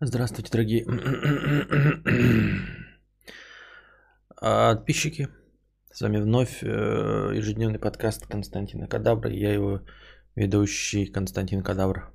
Здравствуйте, 0.00 0.50
дорогие 0.50 0.84
подписчики. 4.36 5.28
С 5.92 6.00
вами 6.00 6.16
вновь 6.16 6.64
э, 6.64 6.66
ежедневный 7.36 7.78
подкаст 7.78 8.26
Константина 8.26 8.88
Кадабра. 8.88 9.30
Я 9.30 9.52
его 9.52 9.82
ведущий 10.34 11.06
Константин 11.06 11.62
Кадабр. 11.62 12.12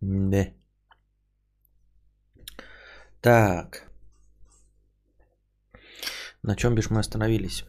Да. 0.00 0.46
Так. 3.20 3.90
На 6.42 6.54
чем 6.54 6.76
бишь 6.76 6.90
мы 6.90 7.00
остановились? 7.00 7.64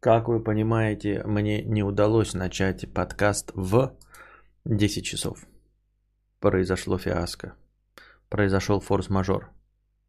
Как 0.00 0.26
вы 0.26 0.42
понимаете, 0.42 1.22
мне 1.24 1.62
не 1.62 1.84
удалось 1.84 2.34
начать 2.34 2.92
подкаст 2.92 3.52
в 3.54 3.96
10 4.64 5.04
часов. 5.04 5.46
Произошло 6.42 6.98
фиаско. 6.98 7.54
Произошел 8.28 8.80
форс-мажор. 8.80 9.52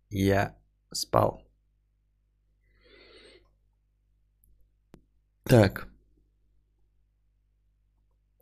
Я 0.09 0.55
спал. 0.91 1.47
Так. 5.43 5.87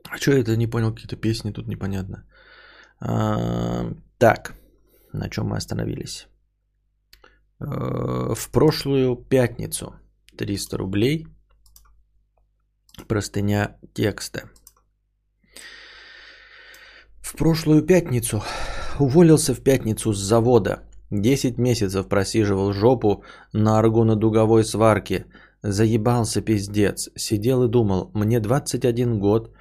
А 0.10 0.18
что 0.18 0.32
это 0.32 0.56
не 0.56 0.68
понял? 0.68 0.94
Какие-то 0.94 1.18
песни 1.18 1.52
тут 1.52 1.68
непонятно. 1.68 2.24
А, 3.02 3.94
так. 4.18 4.56
На 5.12 5.30
чем 5.30 5.48
мы 5.48 5.58
остановились? 5.58 6.28
А, 7.60 8.34
в 8.36 8.50
прошлую 8.52 9.18
пятницу 9.18 10.00
300 10.38 10.78
рублей. 10.78 11.28
Простыня 13.10 13.78
текста. 13.94 14.50
В 17.22 17.38
прошлую 17.38 17.84
пятницу 17.84 18.44
уволился 19.00 19.54
в 19.54 19.62
пятницу 19.62 20.14
с 20.14 20.18
завода. 20.18 20.82
Десять 21.12 21.58
месяцев 21.58 22.08
просиживал 22.08 22.74
жопу 22.74 23.24
на 23.54 23.80
аргонодуговой 23.80 24.64
сварке. 24.64 25.26
Заебался 25.62 26.42
пиздец. 26.42 27.10
Сидел 27.16 27.64
и 27.64 27.70
думал, 27.70 28.12
мне 28.14 28.40
21 28.40 29.20
год, 29.20 29.54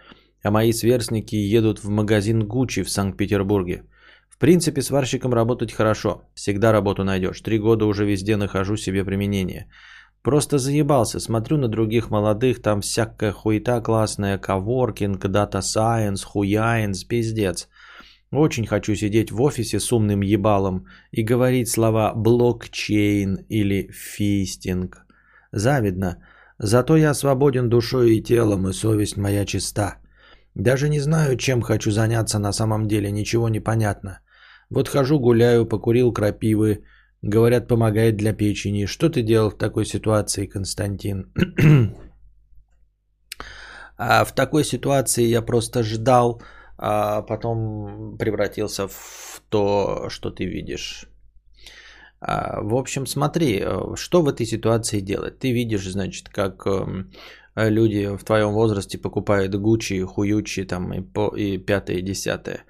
а 0.42 0.50
мои 0.50 0.72
сверстники 0.72 1.36
едут 1.36 1.84
в 1.84 1.88
магазин 1.90 2.46
Гуччи 2.46 2.82
в 2.82 2.90
Санкт-Петербурге. 2.90 3.84
В 4.28 4.38
принципе, 4.38 4.80
сварщиком 4.80 5.34
работать 5.34 5.72
хорошо. 5.72 6.22
Всегда 6.34 6.72
работу 6.72 7.04
найдешь. 7.04 7.40
Три 7.42 7.58
года 7.58 7.84
уже 7.84 8.06
везде 8.06 8.36
нахожу 8.36 8.76
себе 8.76 9.04
применение. 9.04 9.66
Просто 10.22 10.58
заебался, 10.58 11.18
смотрю 11.18 11.56
на 11.56 11.68
других 11.68 12.10
молодых, 12.10 12.60
там 12.60 12.80
всякая 12.82 13.32
хуета 13.32 13.80
классная, 13.80 14.38
коворкинг, 14.38 15.26
дата 15.28 15.62
сайенс, 15.62 16.24
хуяинс, 16.24 17.04
пиздец. 17.04 17.68
Очень 18.30 18.66
хочу 18.66 18.94
сидеть 18.94 19.32
в 19.32 19.40
офисе 19.42 19.80
с 19.80 19.92
умным 19.92 20.20
ебалом 20.20 20.86
и 21.10 21.22
говорить 21.22 21.70
слова 21.70 22.12
блокчейн 22.14 23.46
или 23.48 23.90
фистинг. 23.92 25.06
Завидно. 25.52 26.16
Зато 26.58 26.96
я 26.96 27.14
свободен 27.14 27.70
душой 27.70 28.16
и 28.16 28.22
телом, 28.22 28.68
и 28.68 28.72
совесть 28.72 29.16
моя 29.16 29.46
чиста. 29.46 29.96
Даже 30.54 30.88
не 30.88 31.00
знаю, 31.00 31.36
чем 31.38 31.62
хочу 31.62 31.90
заняться 31.90 32.38
на 32.38 32.52
самом 32.52 32.86
деле, 32.86 33.10
ничего 33.10 33.48
не 33.48 33.60
понятно. 33.60 34.20
Вот 34.68 34.88
хожу 34.88 35.18
гуляю, 35.18 35.66
покурил 35.66 36.12
крапивы, 36.12 36.84
Говорят, 37.22 37.68
помогает 37.68 38.16
для 38.16 38.32
печени. 38.32 38.86
Что 38.86 39.10
ты 39.10 39.22
делал 39.22 39.50
в 39.50 39.58
такой 39.58 39.84
ситуации, 39.84 40.46
Константин? 40.46 41.32
а 43.98 44.24
в 44.24 44.32
такой 44.32 44.64
ситуации 44.64 45.24
я 45.24 45.42
просто 45.42 45.82
ждал, 45.82 46.42
а 46.78 47.20
потом 47.22 48.16
превратился 48.18 48.88
в 48.88 49.42
то, 49.50 50.08
что 50.08 50.30
ты 50.30 50.46
видишь. 50.46 51.06
А, 52.20 52.62
в 52.62 52.74
общем, 52.74 53.06
смотри, 53.06 53.60
э, 53.60 53.96
что 53.96 54.22
в 54.22 54.28
этой 54.28 54.46
ситуации 54.46 55.00
делать? 55.00 55.38
Ты 55.38 55.52
видишь, 55.52 55.90
значит, 55.90 56.28
как 56.30 56.66
эм, 56.66 57.10
люди 57.54 58.16
в 58.16 58.24
твоем 58.24 58.52
возрасте 58.52 58.98
покупают 58.98 59.54
Гуччи, 59.54 60.02
Хуючи 60.04 60.64
там 60.64 60.92
и, 60.94 61.00
по, 61.02 61.34
и 61.36 61.58
пятое, 61.58 61.96
и 61.96 62.02
десятое. 62.02 62.64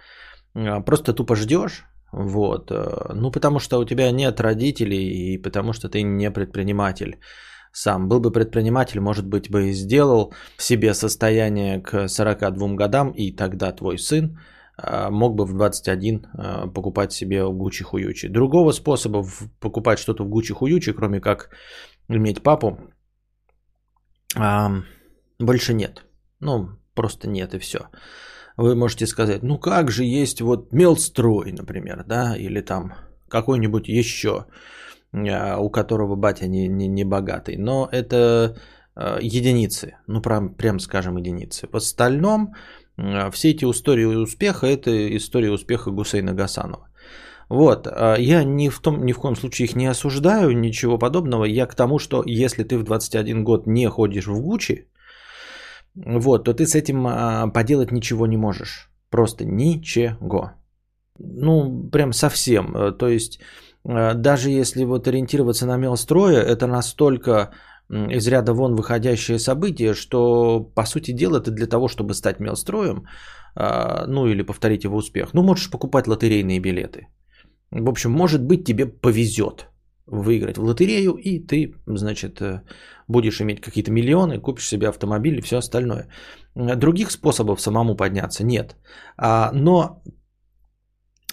А, 0.54 0.80
просто 0.80 1.12
тупо 1.12 1.36
ждешь, 1.36 1.84
вот. 2.12 2.70
Э, 2.70 3.12
ну, 3.14 3.30
потому 3.30 3.58
что 3.58 3.78
у 3.78 3.84
тебя 3.84 4.10
нет 4.10 4.40
родителей 4.40 5.34
и 5.34 5.38
потому 5.38 5.72
что 5.72 5.88
ты 5.88 6.02
не 6.02 6.30
предприниматель 6.30 7.18
сам. 7.72 8.08
Был 8.08 8.20
бы 8.20 8.32
предприниматель, 8.32 9.00
может 9.00 9.26
быть, 9.26 9.50
бы 9.50 9.68
и 9.68 9.72
сделал 9.72 10.34
себе 10.58 10.94
состояние 10.94 11.80
к 11.80 12.08
42 12.08 12.74
годам, 12.74 13.12
и 13.12 13.36
тогда 13.36 13.72
твой 13.72 13.98
сын 13.98 14.38
э, 14.76 15.10
мог 15.10 15.36
бы 15.36 15.44
в 15.44 15.52
21 15.52 16.16
э, 16.16 16.70
покупать 16.74 17.12
себе 17.12 17.44
гучи-хуючи. 17.44 18.28
Другого 18.28 18.72
способа 18.72 19.24
покупать 19.60 19.98
что-то 19.98 20.24
в 20.24 20.28
гучи-хуючи, 20.28 20.92
кроме 20.92 21.20
как 21.20 21.50
иметь 22.08 22.42
папу, 22.42 22.78
больше 25.40 25.74
нет. 25.74 26.04
Ну, 26.40 26.68
просто 26.94 27.28
нет 27.28 27.54
и 27.54 27.58
все 27.58 27.88
вы 28.60 28.74
можете 28.74 29.06
сказать, 29.06 29.42
ну 29.42 29.58
как 29.58 29.90
же 29.90 30.04
есть 30.04 30.42
вот 30.42 30.72
мелстрой, 30.72 31.52
например, 31.52 32.04
да, 32.06 32.36
или 32.36 32.60
там 32.60 32.92
какой-нибудь 33.28 33.88
еще, 33.88 34.46
а, 35.12 35.56
у 35.58 35.70
которого 35.70 36.14
батя 36.14 36.46
не, 36.46 36.68
не, 36.68 36.86
не 36.86 37.04
богатый. 37.04 37.56
Но 37.56 37.88
это 37.90 38.58
а, 38.94 39.18
единицы, 39.20 39.96
ну 40.06 40.20
прям, 40.20 40.54
прям 40.54 40.78
скажем 40.78 41.16
единицы. 41.16 41.68
В 41.72 41.76
остальном 41.76 42.54
а, 42.98 43.30
все 43.30 43.50
эти 43.50 43.64
истории 43.64 44.04
успеха 44.04 44.66
это 44.66 45.16
история 45.16 45.50
успеха 45.50 45.90
Гусейна 45.90 46.34
Гасанова. 46.34 46.86
Вот, 47.48 47.88
я 48.18 48.44
ни 48.44 48.68
в, 48.68 48.78
том, 48.78 49.04
ни 49.04 49.12
в 49.12 49.18
коем 49.18 49.34
случае 49.34 49.66
их 49.66 49.74
не 49.74 49.86
осуждаю, 49.86 50.56
ничего 50.56 50.98
подобного. 50.98 51.44
Я 51.44 51.66
к 51.66 51.74
тому, 51.74 51.98
что 51.98 52.22
если 52.24 52.62
ты 52.62 52.78
в 52.78 52.84
21 52.84 53.42
год 53.42 53.66
не 53.66 53.88
ходишь 53.88 54.28
в 54.28 54.40
Гуччи, 54.40 54.86
вот, 56.06 56.44
то 56.44 56.54
ты 56.54 56.66
с 56.66 56.74
этим 56.74 57.06
а, 57.06 57.48
поделать 57.48 57.92
ничего 57.92 58.26
не 58.26 58.36
можешь. 58.36 58.90
Просто 59.10 59.44
ничего. 59.44 60.52
Ну, 61.18 61.88
прям 61.90 62.12
совсем. 62.12 62.76
Э, 62.76 62.92
то 62.92 63.08
есть, 63.08 63.40
э, 63.84 64.14
даже 64.14 64.50
если 64.50 64.84
вот 64.84 65.08
ориентироваться 65.08 65.66
на 65.66 65.76
мелстроя, 65.76 66.40
это 66.40 66.66
настолько 66.66 67.50
из 67.90 68.28
ряда 68.28 68.52
вон 68.52 68.76
выходящее 68.76 69.38
событие, 69.38 69.94
что, 69.94 70.60
по 70.74 70.86
сути 70.86 71.10
дела, 71.10 71.38
это 71.38 71.50
для 71.50 71.66
того, 71.66 71.88
чтобы 71.88 72.14
стать 72.14 72.40
мелстроем, 72.40 73.04
а, 73.56 74.06
ну 74.06 74.26
или 74.26 74.42
повторить 74.42 74.84
его 74.84 74.96
успех, 74.96 75.34
ну 75.34 75.42
можешь 75.42 75.70
покупать 75.70 76.06
лотерейные 76.06 76.60
билеты. 76.60 77.08
В 77.72 77.88
общем, 77.88 78.12
может 78.12 78.44
быть, 78.44 78.64
тебе 78.64 78.86
повезет 78.86 79.66
выиграть 80.06 80.58
в 80.58 80.62
лотерею, 80.62 81.16
и 81.16 81.38
ты, 81.38 81.74
значит, 81.86 82.40
э, 82.40 82.62
будешь 83.08 83.40
иметь 83.40 83.60
какие-то 83.60 83.90
миллионы, 83.90 84.40
купишь 84.40 84.68
себе 84.68 84.88
автомобиль 84.88 85.38
и 85.38 85.42
все 85.42 85.56
остальное. 85.58 86.08
Других 86.54 87.10
способов 87.10 87.60
самому 87.60 87.96
подняться 87.96 88.44
нет. 88.44 88.76
А, 89.16 89.50
но 89.52 90.02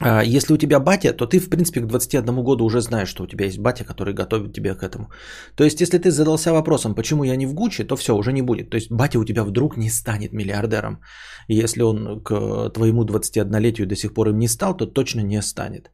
а, 0.02 0.24
если 0.24 0.54
у 0.54 0.58
тебя 0.58 0.80
батя, 0.80 1.14
то 1.14 1.26
ты, 1.26 1.40
в 1.40 1.50
принципе, 1.50 1.82
к 1.82 1.88
21 1.88 2.44
году 2.44 2.66
уже 2.66 2.82
знаешь, 2.82 3.10
что 3.10 3.24
у 3.24 3.28
тебя 3.28 3.46
есть 3.46 3.60
батя, 3.60 3.84
который 3.84 4.14
готовит 4.14 4.54
тебя 4.54 4.76
к 4.76 4.84
этому. 4.84 5.10
То 5.56 5.64
есть, 5.64 5.82
если 5.82 5.98
ты 5.98 6.12
задался 6.12 6.52
вопросом, 6.52 6.96
почему 6.96 7.24
я 7.24 7.36
не 7.36 7.48
в 7.48 7.54
Гуччи, 7.54 7.84
то 7.84 7.96
все, 7.96 8.16
уже 8.16 8.32
не 8.32 8.42
будет. 8.42 8.70
То 8.70 8.78
есть, 8.78 8.92
батя 8.92 9.20
у 9.20 9.26
тебя 9.26 9.44
вдруг 9.44 9.78
не 9.78 9.90
станет 9.90 10.34
миллиардером. 10.34 11.02
Если 11.48 11.82
он 11.82 12.22
к 12.24 12.70
твоему 12.74 13.06
21-летию 13.06 13.88
до 13.88 13.96
сих 13.96 14.14
пор 14.14 14.30
им 14.30 14.38
не 14.38 14.48
стал, 14.48 14.78
то 14.78 14.86
точно 14.86 15.22
не 15.22 15.42
станет. 15.42 15.90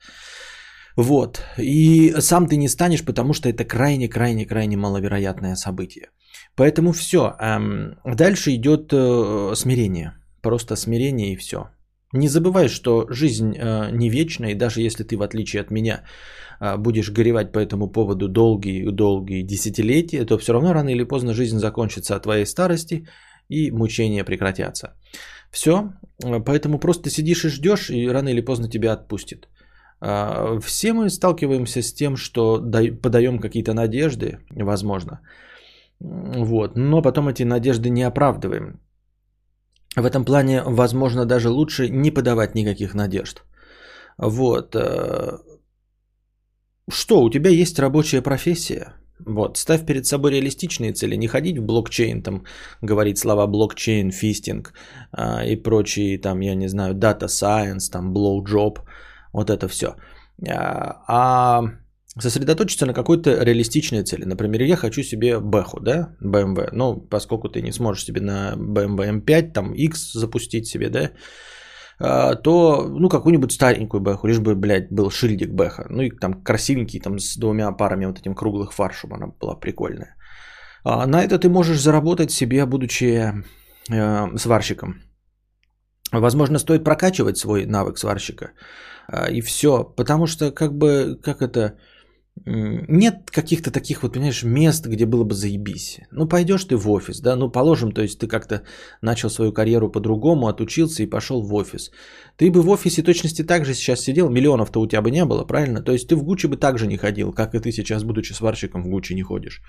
Вот. 0.95 1.41
И 1.57 2.13
сам 2.19 2.47
ты 2.47 2.57
не 2.57 2.67
станешь, 2.67 3.03
потому 3.03 3.33
что 3.33 3.49
это 3.49 3.65
крайне-крайне-крайне 3.65 4.77
маловероятное 4.77 5.55
событие. 5.55 6.09
Поэтому 6.55 6.91
все. 6.91 7.35
Эм, 7.39 7.95
дальше 8.05 8.51
идет 8.55 8.93
э, 8.93 9.55
смирение. 9.55 10.13
Просто 10.41 10.75
смирение 10.75 11.33
и 11.33 11.35
все. 11.35 11.69
Не 12.13 12.27
забывай, 12.27 12.67
что 12.67 13.07
жизнь 13.09 13.55
э, 13.57 13.89
не 13.91 14.09
вечна, 14.09 14.51
и 14.51 14.55
даже 14.55 14.81
если 14.81 15.03
ты, 15.03 15.17
в 15.17 15.23
отличие 15.23 15.61
от 15.61 15.71
меня, 15.71 16.03
э, 16.59 16.77
будешь 16.77 17.11
горевать 17.11 17.51
по 17.51 17.59
этому 17.59 17.91
поводу 17.91 18.27
долгие-долгие 18.27 19.41
десятилетия, 19.41 20.25
то 20.25 20.37
все 20.37 20.53
равно 20.53 20.73
рано 20.73 20.89
или 20.89 21.03
поздно 21.03 21.33
жизнь 21.33 21.57
закончится 21.57 22.15
от 22.15 22.23
твоей 22.23 22.45
старости, 22.45 23.07
и 23.49 23.71
мучения 23.71 24.23
прекратятся. 24.23 24.93
Все, 25.51 25.93
поэтому 26.45 26.79
просто 26.79 27.09
сидишь 27.09 27.45
и 27.45 27.49
ждешь, 27.49 27.89
и 27.89 28.07
рано 28.07 28.29
или 28.29 28.41
поздно 28.41 28.69
тебя 28.69 28.93
отпустит. 28.93 29.47
А, 30.05 30.59
все 30.59 30.93
мы 30.93 31.09
сталкиваемся 31.09 31.81
с 31.81 31.93
тем, 31.93 32.17
что 32.17 32.61
подаем 33.01 33.39
какие-то 33.39 33.73
надежды, 33.73 34.39
возможно. 34.49 35.21
Вот. 35.99 36.75
Но 36.75 37.01
потом 37.01 37.29
эти 37.29 37.43
надежды 37.43 37.89
не 37.89 38.03
оправдываем. 38.03 38.79
В 39.95 40.05
этом 40.05 40.25
плане, 40.25 40.61
возможно, 40.65 41.25
даже 41.25 41.49
лучше 41.49 41.89
не 41.89 42.11
подавать 42.11 42.55
никаких 42.55 42.93
надежд. 42.95 43.43
Вот. 44.17 44.75
Э, 44.75 45.37
что, 46.89 47.21
у 47.23 47.29
тебя 47.29 47.49
есть 47.49 47.79
рабочая 47.79 48.21
профессия? 48.21 48.93
Вот, 49.25 49.57
ставь 49.57 49.85
перед 49.85 50.05
собой 50.05 50.31
реалистичные 50.31 50.91
цели, 50.91 51.15
не 51.15 51.27
ходить 51.27 51.57
в 51.57 51.65
блокчейн, 51.65 52.21
там, 52.23 52.43
говорить 52.81 53.17
слова 53.17 53.47
блокчейн, 53.47 54.11
фистинг 54.11 54.73
а, 55.11 55.45
и 55.45 55.55
прочие, 55.55 56.17
там, 56.17 56.41
я 56.41 56.55
не 56.55 56.67
знаю, 56.67 56.93
data 56.93 57.27
science, 57.27 57.89
там, 57.91 58.13
blowjob, 58.13 58.79
вот 59.33 59.49
это 59.49 59.67
все. 59.67 59.95
А, 60.47 61.03
а 61.07 61.63
сосредоточиться 62.19 62.85
на 62.85 62.93
какой-то 62.93 63.43
реалистичной 63.43 64.03
цели. 64.03 64.25
Например, 64.25 64.61
я 64.61 64.75
хочу 64.75 65.03
себе 65.03 65.39
бэху, 65.39 65.79
да, 65.79 66.15
BMW. 66.21 66.69
Ну, 66.71 67.01
поскольку 67.09 67.49
ты 67.49 67.61
не 67.61 67.71
сможешь 67.71 68.05
себе 68.05 68.21
на 68.21 68.53
BMW 68.55 69.21
M5, 69.21 69.51
там, 69.53 69.73
X 69.73 70.13
запустить 70.13 70.67
себе, 70.67 70.89
да, 70.89 71.11
а, 71.99 72.35
то, 72.35 72.87
ну, 72.87 73.09
какую-нибудь 73.09 73.51
старенькую 73.51 74.01
бэху, 74.01 74.27
лишь 74.27 74.39
бы, 74.39 74.55
блядь, 74.55 74.91
был 74.91 75.09
шильдик 75.09 75.53
бэха. 75.53 75.87
Ну, 75.89 76.03
и 76.03 76.11
там 76.11 76.43
красивенький, 76.43 76.99
там, 76.99 77.19
с 77.19 77.37
двумя 77.37 77.71
парами 77.71 78.05
вот 78.05 78.19
этим 78.19 78.35
круглых 78.35 78.73
фар, 78.73 78.93
чтобы 78.93 79.15
она 79.15 79.27
была 79.41 79.55
прикольная. 79.55 80.15
А 80.83 81.07
на 81.07 81.23
это 81.23 81.39
ты 81.39 81.49
можешь 81.49 81.81
заработать 81.81 82.31
себе, 82.31 82.65
будучи 82.65 83.33
э, 83.89 84.37
сварщиком. 84.37 85.01
Возможно, 86.19 86.59
стоит 86.59 86.83
прокачивать 86.83 87.37
свой 87.37 87.65
навык 87.65 87.97
сварщика. 87.97 88.51
Э, 89.11 89.31
и 89.31 89.41
все. 89.41 89.83
Потому 89.83 90.27
что, 90.27 90.51
как 90.51 90.77
бы, 90.77 91.19
как 91.21 91.41
это 91.41 91.77
нет 92.45 93.31
каких-то 93.31 93.71
таких 93.71 94.01
вот, 94.01 94.13
понимаешь, 94.13 94.43
мест, 94.43 94.87
где 94.87 95.05
было 95.05 95.23
бы 95.23 95.35
заебись. 95.35 95.99
Ну, 96.11 96.27
пойдешь 96.27 96.65
ты 96.65 96.75
в 96.75 96.89
офис, 96.89 97.21
да, 97.21 97.35
ну, 97.35 97.51
положим, 97.51 97.91
то 97.91 98.01
есть 98.01 98.19
ты 98.19 98.27
как-то 98.27 98.63
начал 99.01 99.29
свою 99.29 99.53
карьеру 99.53 99.91
по-другому, 99.91 100.47
отучился 100.47 101.03
и 101.03 101.09
пошел 101.09 101.41
в 101.41 101.53
офис. 101.53 101.91
Ты 102.37 102.51
бы 102.51 102.61
в 102.61 102.69
офисе 102.69 103.03
точности 103.03 103.43
так 103.43 103.65
же 103.65 103.73
сейчас 103.73 103.99
сидел, 103.99 104.29
миллионов-то 104.29 104.81
у 104.81 104.87
тебя 104.87 105.01
бы 105.01 105.11
не 105.11 105.25
было, 105.25 105.45
правильно? 105.45 105.81
То 105.81 105.91
есть 105.91 106.07
ты 106.07 106.15
в 106.15 106.23
Гуччи 106.23 106.47
бы 106.47 106.57
также 106.57 106.87
не 106.87 106.97
ходил, 106.97 107.33
как 107.33 107.53
и 107.53 107.59
ты 107.59 107.71
сейчас, 107.71 108.03
будучи 108.03 108.33
сварщиком, 108.33 108.83
в 108.83 108.89
Гуччи 108.89 109.13
не 109.13 109.23
ходишь. 109.23 109.61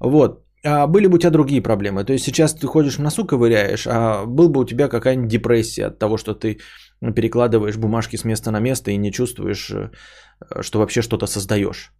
Вот. 0.00 0.45
А 0.66 0.86
были 0.86 1.06
бы 1.06 1.14
у 1.14 1.18
тебя 1.18 1.30
другие 1.30 1.62
проблемы. 1.62 2.04
То 2.04 2.12
есть 2.12 2.24
сейчас 2.24 2.52
ты 2.54 2.66
ходишь 2.66 2.98
в 2.98 3.02
носу 3.02 3.24
ковыряешь, 3.24 3.86
а 3.86 4.26
был 4.26 4.48
бы 4.48 4.60
у 4.60 4.64
тебя 4.64 4.88
какая-нибудь 4.88 5.30
депрессия 5.30 5.86
от 5.86 5.98
того, 5.98 6.16
что 6.16 6.34
ты 6.34 6.58
перекладываешь 7.14 7.76
бумажки 7.76 8.16
с 8.16 8.24
места 8.24 8.50
на 8.50 8.60
место 8.60 8.90
и 8.90 8.96
не 8.96 9.12
чувствуешь, 9.12 9.70
э, 9.70 9.90
что 10.62 10.78
вообще 10.78 11.02
что-то 11.02 11.26
создаешь. 11.26 11.92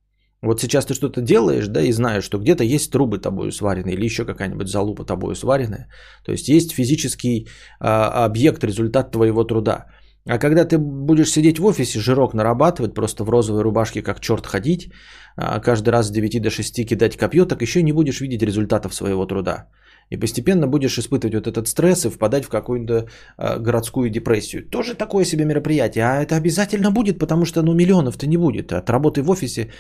Вот 0.43 0.61
сейчас 0.61 0.87
ты 0.87 0.95
что-то 0.95 1.21
делаешь, 1.21 1.69
да, 1.69 1.81
и 1.81 1.93
знаешь, 1.93 2.25
что 2.25 2.39
где-то 2.39 2.65
есть 2.65 2.93
трубы 2.93 3.19
тобою 3.19 3.53
сваренные 3.53 3.95
или 3.95 4.05
еще 4.05 4.25
какая-нибудь 4.25 4.69
залупа 4.69 5.05
тобою 5.05 5.35
сваренная. 5.35 5.89
То 6.25 6.33
есть 6.33 6.49
есть 6.49 6.73
физический 6.73 7.49
а, 7.81 8.25
объект, 8.27 8.65
результат 8.65 9.13
твоего 9.13 9.45
труда. 9.45 9.87
А 10.29 10.39
когда 10.39 10.65
ты 10.65 10.79
будешь 10.79 11.31
сидеть 11.31 11.59
в 11.59 11.65
офисе, 11.65 12.01
жирок 12.01 12.35
нарабатывать, 12.35 12.95
просто 12.95 13.25
в 13.25 13.31
розовой 13.31 13.63
рубашке 13.63 14.03
как 14.03 14.21
черт 14.21 14.47
ходить, 14.47 14.91
а 15.37 15.61
каждый 15.61 15.91
раз 15.91 16.07
с 16.07 16.11
9 16.11 16.43
до 16.43 16.51
6 16.51 16.87
кидать 16.87 17.17
копье, 17.17 17.47
так 17.47 17.63
еще 17.63 17.83
не 17.83 17.93
будешь 17.93 18.21
видеть 18.21 18.43
результатов 18.43 18.95
своего 18.95 19.27
труда. 19.27 19.69
И 20.11 20.17
постепенно 20.17 20.67
будешь 20.69 20.99
испытывать 20.99 21.35
вот 21.35 21.47
этот 21.47 21.69
стресс 21.69 22.05
и 22.05 22.11
впадать 22.11 22.45
в 22.45 22.49
какую-то 22.49 22.95
э, 23.39 23.59
городскую 23.59 24.11
депрессию. 24.11 24.69
Тоже 24.71 24.95
такое 24.95 25.25
себе 25.25 25.45
мероприятие. 25.45 26.05
А 26.05 26.23
это 26.23 26.37
обязательно 26.37 26.91
будет, 26.91 27.19
потому 27.19 27.45
что 27.45 27.63
ну 27.63 27.75
миллионов-то 27.75 28.27
не 28.27 28.37
будет. 28.37 28.73
От 28.73 28.91
работы 28.91 29.23
в 29.23 29.31
офисе 29.31 29.71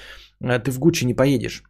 э, 0.41 0.59
ты 0.59 0.71
в 0.71 0.79
Гуччи 0.79 1.07
не 1.07 1.15
поедешь. 1.15 1.63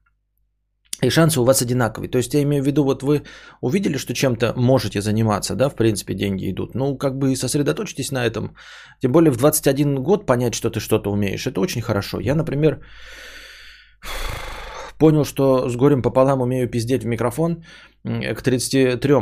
И 1.02 1.10
шансы 1.10 1.40
у 1.40 1.44
вас 1.44 1.62
одинаковые. 1.62 2.10
То 2.10 2.18
есть 2.18 2.34
я 2.34 2.42
имею 2.42 2.62
в 2.62 2.66
виду, 2.66 2.84
вот 2.84 3.02
вы 3.02 3.22
увидели, 3.60 3.98
что 3.98 4.14
чем-то 4.14 4.54
можете 4.56 5.00
заниматься, 5.00 5.54
да, 5.54 5.68
в 5.68 5.74
принципе, 5.74 6.14
деньги 6.14 6.50
идут. 6.50 6.74
Ну, 6.74 6.96
как 6.96 7.18
бы 7.18 7.36
сосредоточьтесь 7.36 8.12
на 8.12 8.24
этом. 8.24 8.56
Тем 9.02 9.12
более 9.12 9.30
в 9.30 9.36
21 9.36 10.02
год 10.02 10.26
понять, 10.26 10.54
что 10.54 10.70
ты 10.70 10.80
что-то 10.80 11.10
умеешь, 11.10 11.46
это 11.46 11.60
очень 11.60 11.82
хорошо. 11.82 12.20
Я, 12.20 12.34
например, 12.34 12.80
понял, 14.98 15.24
что 15.24 15.68
с 15.68 15.76
горем 15.76 16.02
пополам 16.02 16.40
умею 16.40 16.70
пиздеть 16.70 17.02
в 17.02 17.06
микрофон 17.06 17.62
к 18.04 18.42
33 18.42 19.14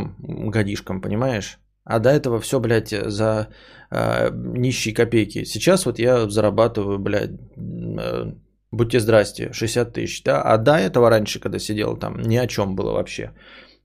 годишкам, 0.53 1.01
понимаешь? 1.01 1.59
А 1.85 1.99
до 1.99 2.09
этого 2.09 2.41
все, 2.41 2.61
блядь, 2.61 2.91
за 2.91 3.49
э, 3.91 4.31
нищие 4.33 4.95
копейки. 4.95 5.45
Сейчас 5.45 5.85
вот 5.85 5.99
я 5.99 6.29
зарабатываю, 6.31 6.99
блядь, 6.99 7.33
э, 7.57 8.33
будьте 8.75 9.01
здрасте, 9.01 9.53
60 9.53 9.93
тысяч, 9.93 10.23
да? 10.23 10.43
А 10.43 10.59
до 10.59 10.73
этого 10.73 11.11
раньше, 11.11 11.41
когда 11.41 11.59
сидел 11.59 11.97
там, 11.97 12.21
ни 12.21 12.37
о 12.37 12.47
чем 12.47 12.75
было 12.77 12.93
вообще. 12.93 13.33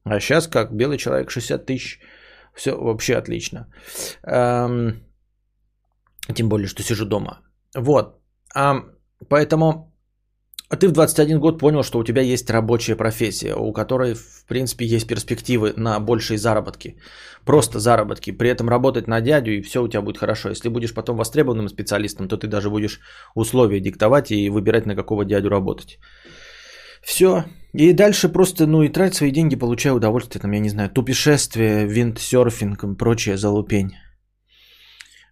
А 0.03 0.19
сейчас 0.19 0.47
как 0.47 0.73
белый 0.73 0.97
человек 0.97 1.31
60 1.31 1.65
тысяч, 1.65 1.99
все 2.53 2.71
вообще 2.71 3.15
отлично. 3.15 3.67
Эм, 4.23 5.03
тем 6.33 6.49
более, 6.49 6.67
что 6.67 6.83
сижу 6.83 7.05
дома. 7.05 7.41
Вот. 7.75 8.21
А, 8.55 8.83
поэтому 9.29 9.88
а 10.69 10.75
ты 10.75 10.87
в 10.87 10.91
21 10.91 11.39
год 11.39 11.59
понял, 11.59 11.83
что 11.83 11.99
у 11.99 12.03
тебя 12.03 12.21
есть 12.21 12.49
рабочая 12.49 12.95
профессия, 12.95 13.55
у 13.55 13.73
которой, 13.73 14.13
в 14.13 14.45
принципе, 14.47 14.85
есть 14.85 15.07
перспективы 15.07 15.73
на 15.75 15.99
большие 15.99 16.37
заработки. 16.37 16.95
Просто 17.43 17.79
заработки. 17.79 18.31
При 18.31 18.49
этом 18.49 18.69
работать 18.69 19.07
на 19.07 19.19
дядю, 19.19 19.51
и 19.51 19.61
все 19.61 19.81
у 19.81 19.87
тебя 19.87 20.01
будет 20.01 20.19
хорошо. 20.19 20.49
Если 20.49 20.69
будешь 20.69 20.93
потом 20.93 21.17
востребованным 21.17 21.69
специалистом, 21.69 22.27
то 22.27 22.37
ты 22.37 22.47
даже 22.47 22.69
будешь 22.69 22.99
условия 23.35 23.79
диктовать 23.79 24.31
и 24.31 24.49
выбирать, 24.49 24.85
на 24.85 24.95
какого 24.95 25.25
дядю 25.25 25.49
работать. 25.49 25.99
Все. 27.01 27.45
И 27.73 27.93
дальше 27.93 28.29
просто, 28.29 28.67
ну, 28.67 28.83
и 28.83 28.89
трать 28.89 29.15
свои 29.15 29.31
деньги, 29.31 29.55
получая 29.55 29.93
удовольствие, 29.93 30.41
там, 30.41 30.51
я 30.51 30.59
не 30.59 30.69
знаю, 30.69 30.89
тупешествие, 30.89 31.87
виндсерфинг 31.87 32.83
и 32.83 32.95
прочее 32.95 33.37
залупень. 33.37 33.93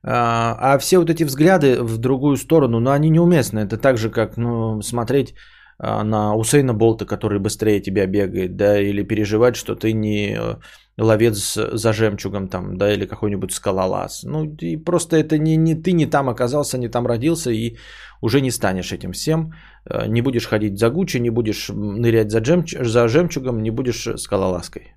А, 0.09 0.56
а 0.59 0.77
все 0.77 1.00
вот 1.00 1.09
эти 1.09 1.25
взгляды 1.25 1.83
в 1.83 1.98
другую 1.98 2.38
сторону, 2.38 2.80
ну, 2.80 2.92
они 2.92 3.09
неуместны. 3.09 3.59
Это 3.59 3.77
так 3.77 3.98
же, 3.98 4.09
как 4.09 4.38
ну, 4.38 4.81
смотреть 4.81 5.33
а, 5.80 6.04
на 6.04 6.36
Усейна 6.36 6.74
Болта, 6.74 7.06
который 7.06 7.39
быстрее 7.39 7.81
тебя 7.81 8.07
бегает, 8.07 8.56
да, 8.56 8.80
или 8.80 9.04
переживать, 9.04 9.56
что 9.56 9.75
ты 9.75 9.92
не 9.92 10.38
э, 10.38 10.56
ловец 10.98 11.59
за 11.74 11.94
жемчугом 11.94 12.48
там, 12.48 12.77
да, 12.77 12.94
или 12.94 13.06
какой-нибудь 13.06 13.51
скалолаз. 13.51 14.24
Ну, 14.24 14.45
и 14.45 14.77
просто 14.77 15.18
это 15.18 15.38
не, 15.38 15.57
не 15.57 15.75
ты 15.75 15.92
не 15.92 16.06
там 16.06 16.30
оказался, 16.30 16.77
не 16.77 16.88
там 16.88 17.06
родился, 17.06 17.51
и 17.51 17.75
уже 18.21 18.39
не 18.39 18.51
станешь 18.51 18.94
этим 18.94 19.12
всем. 19.12 19.51
Э, 19.86 20.07
не 20.07 20.21
будешь 20.21 20.48
ходить 20.48 20.80
за 20.80 20.89
Гуччи, 20.89 21.19
не 21.19 21.31
будешь 21.31 21.69
нырять 21.69 22.31
за, 22.31 22.39
жемч... 22.39 22.75
за 22.80 23.07
жемчугом, 23.09 23.62
не 23.62 23.71
будешь 23.71 24.07
скалолазкой. 24.18 24.94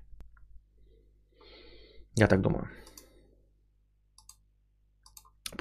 Я 2.15 2.27
так 2.27 2.41
думаю. 2.41 2.69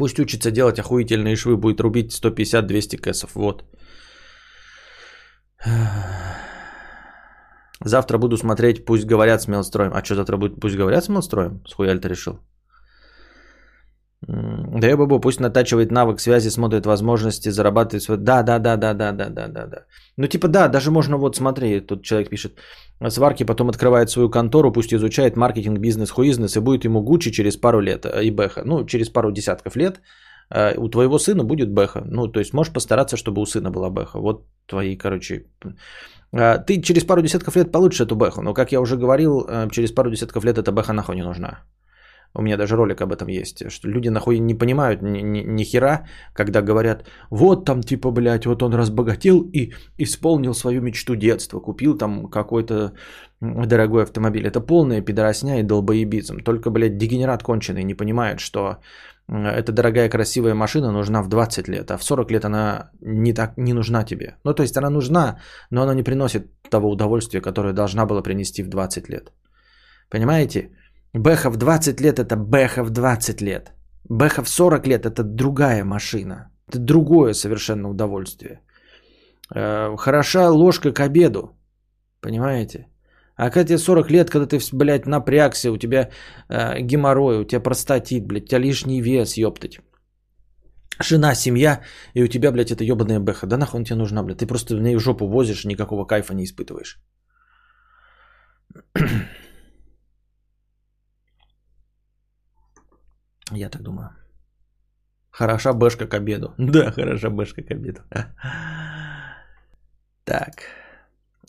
Пусть 0.00 0.19
учится 0.19 0.50
делать 0.50 0.79
охуительные 0.79 1.37
швы, 1.37 1.58
будет 1.58 1.81
рубить 1.81 2.12
150-200 2.12 2.97
кэсов. 2.97 3.35
Вот. 3.35 3.64
Завтра 7.85 8.17
буду 8.17 8.38
смотреть, 8.38 8.87
пусть 8.87 9.05
говорят 9.05 9.43
с 9.43 9.49
Мелстроем. 9.49 9.93
А 9.93 10.02
что 10.02 10.14
завтра 10.14 10.38
будет, 10.38 10.58
пусть 10.58 10.76
говорят 10.76 11.05
с 11.05 11.08
Мелстроем? 11.11 11.62
Схуяль 11.69 12.00
ты 12.00 12.08
решил? 12.08 12.38
Да 14.32 14.86
я 14.86 14.96
бабу, 14.96 15.20
пусть 15.20 15.40
натачивает 15.40 15.90
навык 15.90 16.20
связи, 16.20 16.50
смотрит 16.50 16.86
возможности, 16.86 17.50
зарабатывает 17.50 18.02
свой... 18.02 18.18
Да, 18.18 18.42
да, 18.42 18.58
да, 18.58 18.76
да, 18.76 18.94
да, 18.94 19.12
да, 19.12 19.28
да, 19.28 19.49
да, 19.49 19.66
да. 19.66 19.78
Ну 20.16 20.26
типа 20.26 20.49
да, 20.49 20.68
даже 20.68 20.90
можно 20.90 21.16
вот 21.16 21.37
смотри, 21.37 21.80
тут 21.80 22.04
человек 22.04 22.28
пишет, 22.28 22.52
сварки 23.08 23.44
потом 23.44 23.68
открывает 23.68 24.10
свою 24.10 24.30
контору, 24.30 24.72
пусть 24.72 24.92
изучает 24.92 25.37
маркетинг, 25.37 25.78
бизнес, 25.78 26.10
хуизнес 26.10 26.56
и 26.56 26.60
будет 26.60 26.84
ему 26.84 27.02
Гуччи 27.02 27.32
через 27.32 27.56
пару 27.56 27.80
лет 27.80 28.06
э, 28.06 28.25
и 28.25 28.30
Бэха. 28.30 28.62
Ну, 28.64 28.87
через 28.87 29.08
пару 29.08 29.32
десятков 29.32 29.76
лет 29.76 30.00
э, 30.54 30.76
у 30.76 30.88
твоего 30.88 31.18
сына 31.18 31.42
будет 31.42 31.72
Бэха. 31.72 32.02
Ну, 32.06 32.28
то 32.28 32.38
есть 32.38 32.54
можешь 32.54 32.72
постараться, 32.72 33.16
чтобы 33.16 33.42
у 33.42 33.46
сына 33.46 33.70
была 33.70 33.90
Бэха. 33.90 34.20
Вот 34.20 34.46
твои, 34.66 34.96
короче... 34.96 35.46
Э, 36.32 36.58
ты 36.58 36.82
через 36.82 37.04
пару 37.04 37.22
десятков 37.22 37.56
лет 37.56 37.72
получишь 37.72 38.00
эту 38.06 38.14
Бэху, 38.14 38.42
но, 38.42 38.54
как 38.54 38.70
я 38.72 38.80
уже 38.80 38.96
говорил, 38.96 39.49
через 39.72 39.90
пару 39.90 40.10
десятков 40.10 40.44
лет 40.44 40.58
эта 40.58 40.70
Бэха 40.70 40.92
нахуй 40.92 41.16
не 41.16 41.25
нужна. 41.25 41.64
У 42.34 42.42
меня 42.42 42.56
даже 42.56 42.76
ролик 42.76 43.00
об 43.00 43.12
этом 43.12 43.28
есть, 43.28 43.70
что 43.70 43.88
люди 43.88 44.08
нахуй 44.08 44.38
не 44.38 44.54
понимают 44.54 45.02
ни, 45.02 45.20
ни, 45.20 45.42
ни 45.42 45.64
хера, 45.64 46.06
когда 46.32 46.62
говорят, 46.62 47.04
вот 47.30 47.64
там 47.64 47.82
типа, 47.82 48.10
блядь, 48.12 48.46
вот 48.46 48.62
он 48.62 48.75
разбогател 48.75 49.42
и 49.52 49.72
исполнил 49.99 50.54
свою 50.54 50.80
мечту 50.80 51.16
детства, 51.16 51.60
купил 51.60 51.99
там 51.99 52.30
какой-то 52.30 52.92
дорогой 53.40 54.02
автомобиль. 54.02 54.46
Это 54.46 54.60
полная 54.60 55.02
пидоросня 55.02 55.60
и 55.60 55.64
долбоебизм. 55.64 56.40
Только, 56.44 56.70
блядь, 56.70 56.99
дегенерат 56.99 57.42
конченый 57.42 57.82
не 57.82 57.94
понимает, 57.94 58.38
что 58.38 58.76
эта 59.28 59.72
дорогая 59.72 60.08
красивая 60.08 60.54
машина 60.54 60.92
нужна 60.92 61.22
в 61.22 61.28
20 61.28 61.68
лет, 61.68 61.90
а 61.90 61.96
в 61.96 62.04
40 62.04 62.30
лет 62.30 62.44
она 62.44 62.90
не, 63.00 63.32
так, 63.32 63.56
не 63.56 63.72
нужна 63.72 64.04
тебе. 64.04 64.37
Ну, 64.44 64.54
то 64.54 64.62
есть 64.62 64.76
она 64.76 64.90
нужна, 64.90 65.40
но 65.70 65.82
она 65.82 65.94
не 65.94 66.02
приносит 66.02 66.46
того 66.70 66.90
удовольствия, 66.90 67.40
которое 67.40 67.72
должна 67.72 68.06
была 68.06 68.22
принести 68.22 68.62
в 68.62 68.68
20 68.68 69.08
лет. 69.08 69.32
Понимаете? 70.10 70.70
Бэха 71.14 71.50
в 71.50 71.57
20 71.57 72.00
лет 72.00 72.19
это 72.19 72.37
Бэха 72.37 72.85
в 72.85 72.90
20 72.90 73.40
лет. 73.43 73.73
Бэха 74.09 74.43
в 74.45 74.49
40 74.49 74.87
лет 74.87 75.07
это 75.07 75.23
другая 75.25 75.85
машина. 75.85 76.50
Это 76.69 76.79
другое 76.79 77.35
совершенно 77.35 77.88
удовольствие. 77.88 78.61
Э, 79.55 79.97
хороша 79.97 80.50
ложка 80.50 80.93
к 80.93 81.00
обеду. 81.00 81.57
Понимаете? 82.21 82.87
А 83.37 83.50
когда 83.50 83.64
тебе 83.64 83.79
40 83.79 84.11
лет, 84.11 84.31
когда 84.31 84.47
ты, 84.47 84.59
блядь, 84.73 85.07
напрягся, 85.07 85.73
у 85.73 85.79
тебя 85.79 86.11
э, 86.49 86.81
геморрой, 86.83 87.40
у 87.40 87.45
тебя 87.45 87.61
простатит, 87.61 88.26
блядь, 88.26 88.45
у 88.45 88.47
тебя 88.47 88.61
лишний 88.61 89.02
вес, 89.02 89.37
ёптать. 89.37 89.81
жена, 91.02 91.35
семья, 91.35 91.81
и 92.14 92.23
у 92.23 92.29
тебя, 92.29 92.52
блядь, 92.52 92.71
это 92.71 92.85
ебаная 92.85 93.21
бэха. 93.21 93.47
Да 93.47 93.57
нахуй 93.57 93.85
тебе 93.85 93.97
нужна, 93.97 94.23
блядь? 94.23 94.38
Ты 94.38 94.47
просто 94.47 94.76
в 94.76 94.81
ней 94.81 94.97
жопу 94.99 95.26
возишь, 95.26 95.64
никакого 95.64 96.05
кайфа 96.07 96.35
не 96.35 96.45
испытываешь. 96.45 97.00
Я 103.52 103.69
так 103.69 103.83
думаю. 103.83 104.11
Хороша 105.30 105.73
бэшка 105.73 106.07
к 106.07 106.14
обеду. 106.14 106.54
Да, 106.59 106.90
хороша 106.92 107.30
бэшка 107.30 107.62
к 107.62 107.71
обеду. 107.71 108.00
Так. 110.25 110.62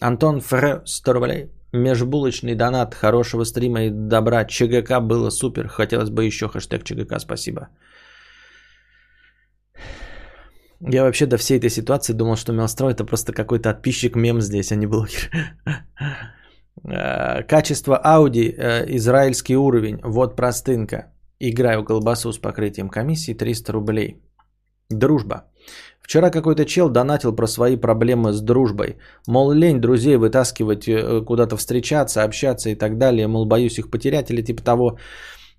Антон 0.02 0.42
Фр, 0.42 0.82
100 0.86 1.14
рублей. 1.14 1.52
Межбулочный 1.74 2.56
донат, 2.56 2.96
хорошего 2.96 3.46
стрима 3.46 3.84
и 3.84 3.90
добра. 3.92 4.46
ЧГК 4.46 5.00
было 5.02 5.30
супер. 5.30 5.68
Хотелось 5.68 6.10
бы 6.10 6.26
еще 6.26 6.48
хэштег 6.48 6.84
ЧГК, 6.84 7.20
спасибо. 7.20 7.70
Я 10.90 11.04
вообще 11.04 11.28
до 11.28 11.38
всей 11.38 11.60
этой 11.60 11.70
ситуации 11.70 12.14
думал, 12.14 12.36
что 12.36 12.54
Мелстрой 12.54 12.94
это 12.94 13.06
просто 13.06 13.34
какой-то 13.34 13.70
отписчик 13.70 14.16
мем 14.16 14.42
здесь, 14.42 14.72
а 14.72 14.76
не 14.76 14.88
блогер. 14.88 15.30
Э, 16.84 17.44
качество 17.48 18.02
Audi, 18.04 18.52
э, 18.58 18.96
израильский 18.96 19.56
уровень, 19.56 20.00
вот 20.04 20.36
простынка. 20.36 21.14
Играю 21.44 21.84
колбасу 21.84 22.32
с 22.32 22.38
покрытием 22.38 22.90
комиссии 22.90 23.34
300 23.34 23.74
рублей. 23.74 24.22
Дружба. 24.92 25.46
Вчера 26.00 26.30
какой-то 26.30 26.66
чел 26.66 26.90
донатил 26.90 27.36
про 27.36 27.48
свои 27.48 27.78
проблемы 27.78 28.32
с 28.32 28.42
дружбой. 28.42 28.98
Мол, 29.28 29.52
лень 29.52 29.82
друзей 29.82 30.18
вытаскивать, 30.18 30.88
э, 30.88 31.26
куда-то 31.26 31.58
встречаться, 31.58 32.24
общаться 32.24 32.70
и 32.70 32.76
так 32.76 32.98
далее. 33.00 33.28
Мол, 33.28 33.48
боюсь 33.48 33.80
их 33.80 33.90
потерять 33.90 34.30
или 34.30 34.44
типа 34.44 34.62
того. 34.62 35.00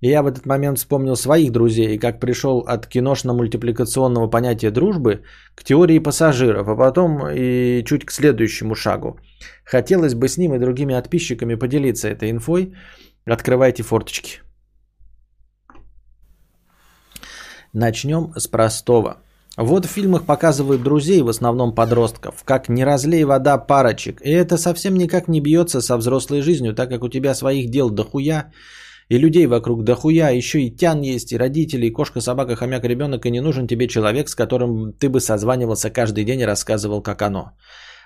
И 0.01 0.09
я 0.09 0.23
в 0.23 0.29
этот 0.29 0.47
момент 0.47 0.79
вспомнил 0.79 1.17
своих 1.17 1.51
друзей, 1.51 1.95
и 1.95 1.99
как 1.99 2.21
пришел 2.21 2.61
от 2.61 2.87
киношно-мультипликационного 2.87 4.31
понятия 4.31 4.71
дружбы 4.71 5.23
к 5.57 5.65
теории 5.65 5.99
пассажиров, 5.99 6.69
а 6.69 6.77
потом 6.77 7.27
и 7.35 7.83
чуть 7.85 8.05
к 8.05 8.13
следующему 8.13 8.77
шагу. 8.77 9.19
Хотелось 9.65 10.15
бы 10.15 10.29
с 10.29 10.39
ним 10.39 10.55
и 10.55 10.61
другими 10.61 10.95
подписчиками 10.95 11.57
поделиться 11.57 12.09
этой 12.09 12.31
инфой. 12.31 12.73
Открывайте 13.27 13.83
форточки. 13.83 14.42
Начнем 17.73 18.33
с 18.37 18.49
простого. 18.49 19.17
Вот 19.57 19.87
в 19.87 19.89
фильмах 19.89 20.25
показывают 20.25 20.83
друзей, 20.83 21.23
в 21.23 21.29
основном 21.29 21.75
подростков, 21.75 22.43
как 22.45 22.69
не 22.69 22.85
разлей 22.85 23.25
вода 23.25 23.59
парочек. 23.59 24.21
И 24.25 24.31
это 24.31 24.59
совсем 24.59 24.95
никак 24.95 25.29
не 25.29 25.41
бьется 25.41 25.81
со 25.81 25.97
взрослой 25.97 26.43
жизнью, 26.43 26.75
так 26.75 26.91
как 26.91 27.03
у 27.03 27.09
тебя 27.09 27.35
своих 27.35 27.71
дел 27.71 27.91
дохуя, 27.91 28.53
и 29.09 29.19
людей 29.19 29.47
вокруг 29.47 29.85
дохуя, 29.85 30.31
еще 30.31 30.61
и 30.61 30.71
тян 30.71 31.01
есть, 31.03 31.33
и 31.33 31.39
родители, 31.39 31.87
и 31.87 31.93
кошка, 31.93 32.21
собака, 32.21 32.57
хомяк, 32.57 32.85
ребенок, 32.85 33.27
и 33.27 33.31
не 33.31 33.41
нужен 33.41 33.67
тебе 33.67 33.89
человек, 33.89 34.29
с 34.29 34.35
которым 34.35 34.93
ты 34.93 35.09
бы 35.09 35.21
созванивался 35.21 35.91
каждый 35.91 36.25
день 36.25 36.41
и 36.41 36.47
рассказывал, 36.47 37.03
как 37.03 37.23
оно. 37.23 37.53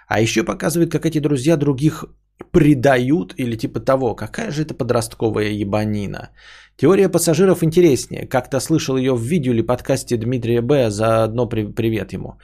А 0.08 0.20
еще 0.20 0.44
показывает, 0.44 0.92
как 0.92 1.06
эти 1.06 1.20
друзья 1.20 1.56
других 1.56 2.04
предают 2.50 3.34
или 3.36 3.56
типа 3.56 3.80
того. 3.80 4.14
Какая 4.14 4.50
же 4.50 4.62
это 4.62 4.74
подростковая 4.74 5.50
ебанина. 5.50 6.30
Теория 6.76 7.08
пассажиров 7.08 7.62
интереснее. 7.62 8.26
Как-то 8.26 8.60
слышал 8.60 8.96
ее 8.96 9.14
в 9.14 9.22
видео 9.22 9.52
или 9.52 9.62
подкасте 9.62 10.16
Дмитрия 10.16 10.60
Б. 10.60 10.90
Заодно 10.90 11.48
при- 11.48 11.72
привет 11.72 12.12
ему. 12.12 12.38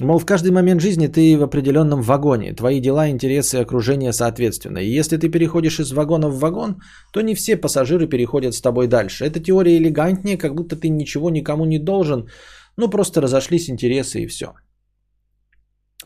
Мол, 0.00 0.18
в 0.18 0.26
каждый 0.26 0.50
момент 0.50 0.80
жизни 0.80 1.08
ты 1.08 1.36
в 1.36 1.42
определенном 1.42 2.02
вагоне. 2.02 2.54
Твои 2.54 2.80
дела, 2.80 3.08
интересы, 3.08 3.56
окружение 3.56 4.12
соответственно. 4.12 4.78
И 4.78 4.98
если 4.98 5.16
ты 5.18 5.28
переходишь 5.28 5.80
из 5.80 5.92
вагона 5.92 6.28
в 6.28 6.38
вагон, 6.38 6.76
то 7.12 7.20
не 7.20 7.34
все 7.34 7.56
пассажиры 7.56 8.06
переходят 8.06 8.54
с 8.54 8.60
тобой 8.60 8.86
дальше. 8.86 9.24
Эта 9.24 9.40
теория 9.40 9.76
элегантнее, 9.76 10.38
как 10.38 10.54
будто 10.54 10.76
ты 10.76 10.88
ничего 10.88 11.30
никому 11.30 11.64
не 11.64 11.78
должен. 11.78 12.28
Ну, 12.76 12.88
просто 12.88 13.20
разошлись 13.20 13.68
интересы 13.68 14.22
и 14.22 14.26
все. 14.26 14.54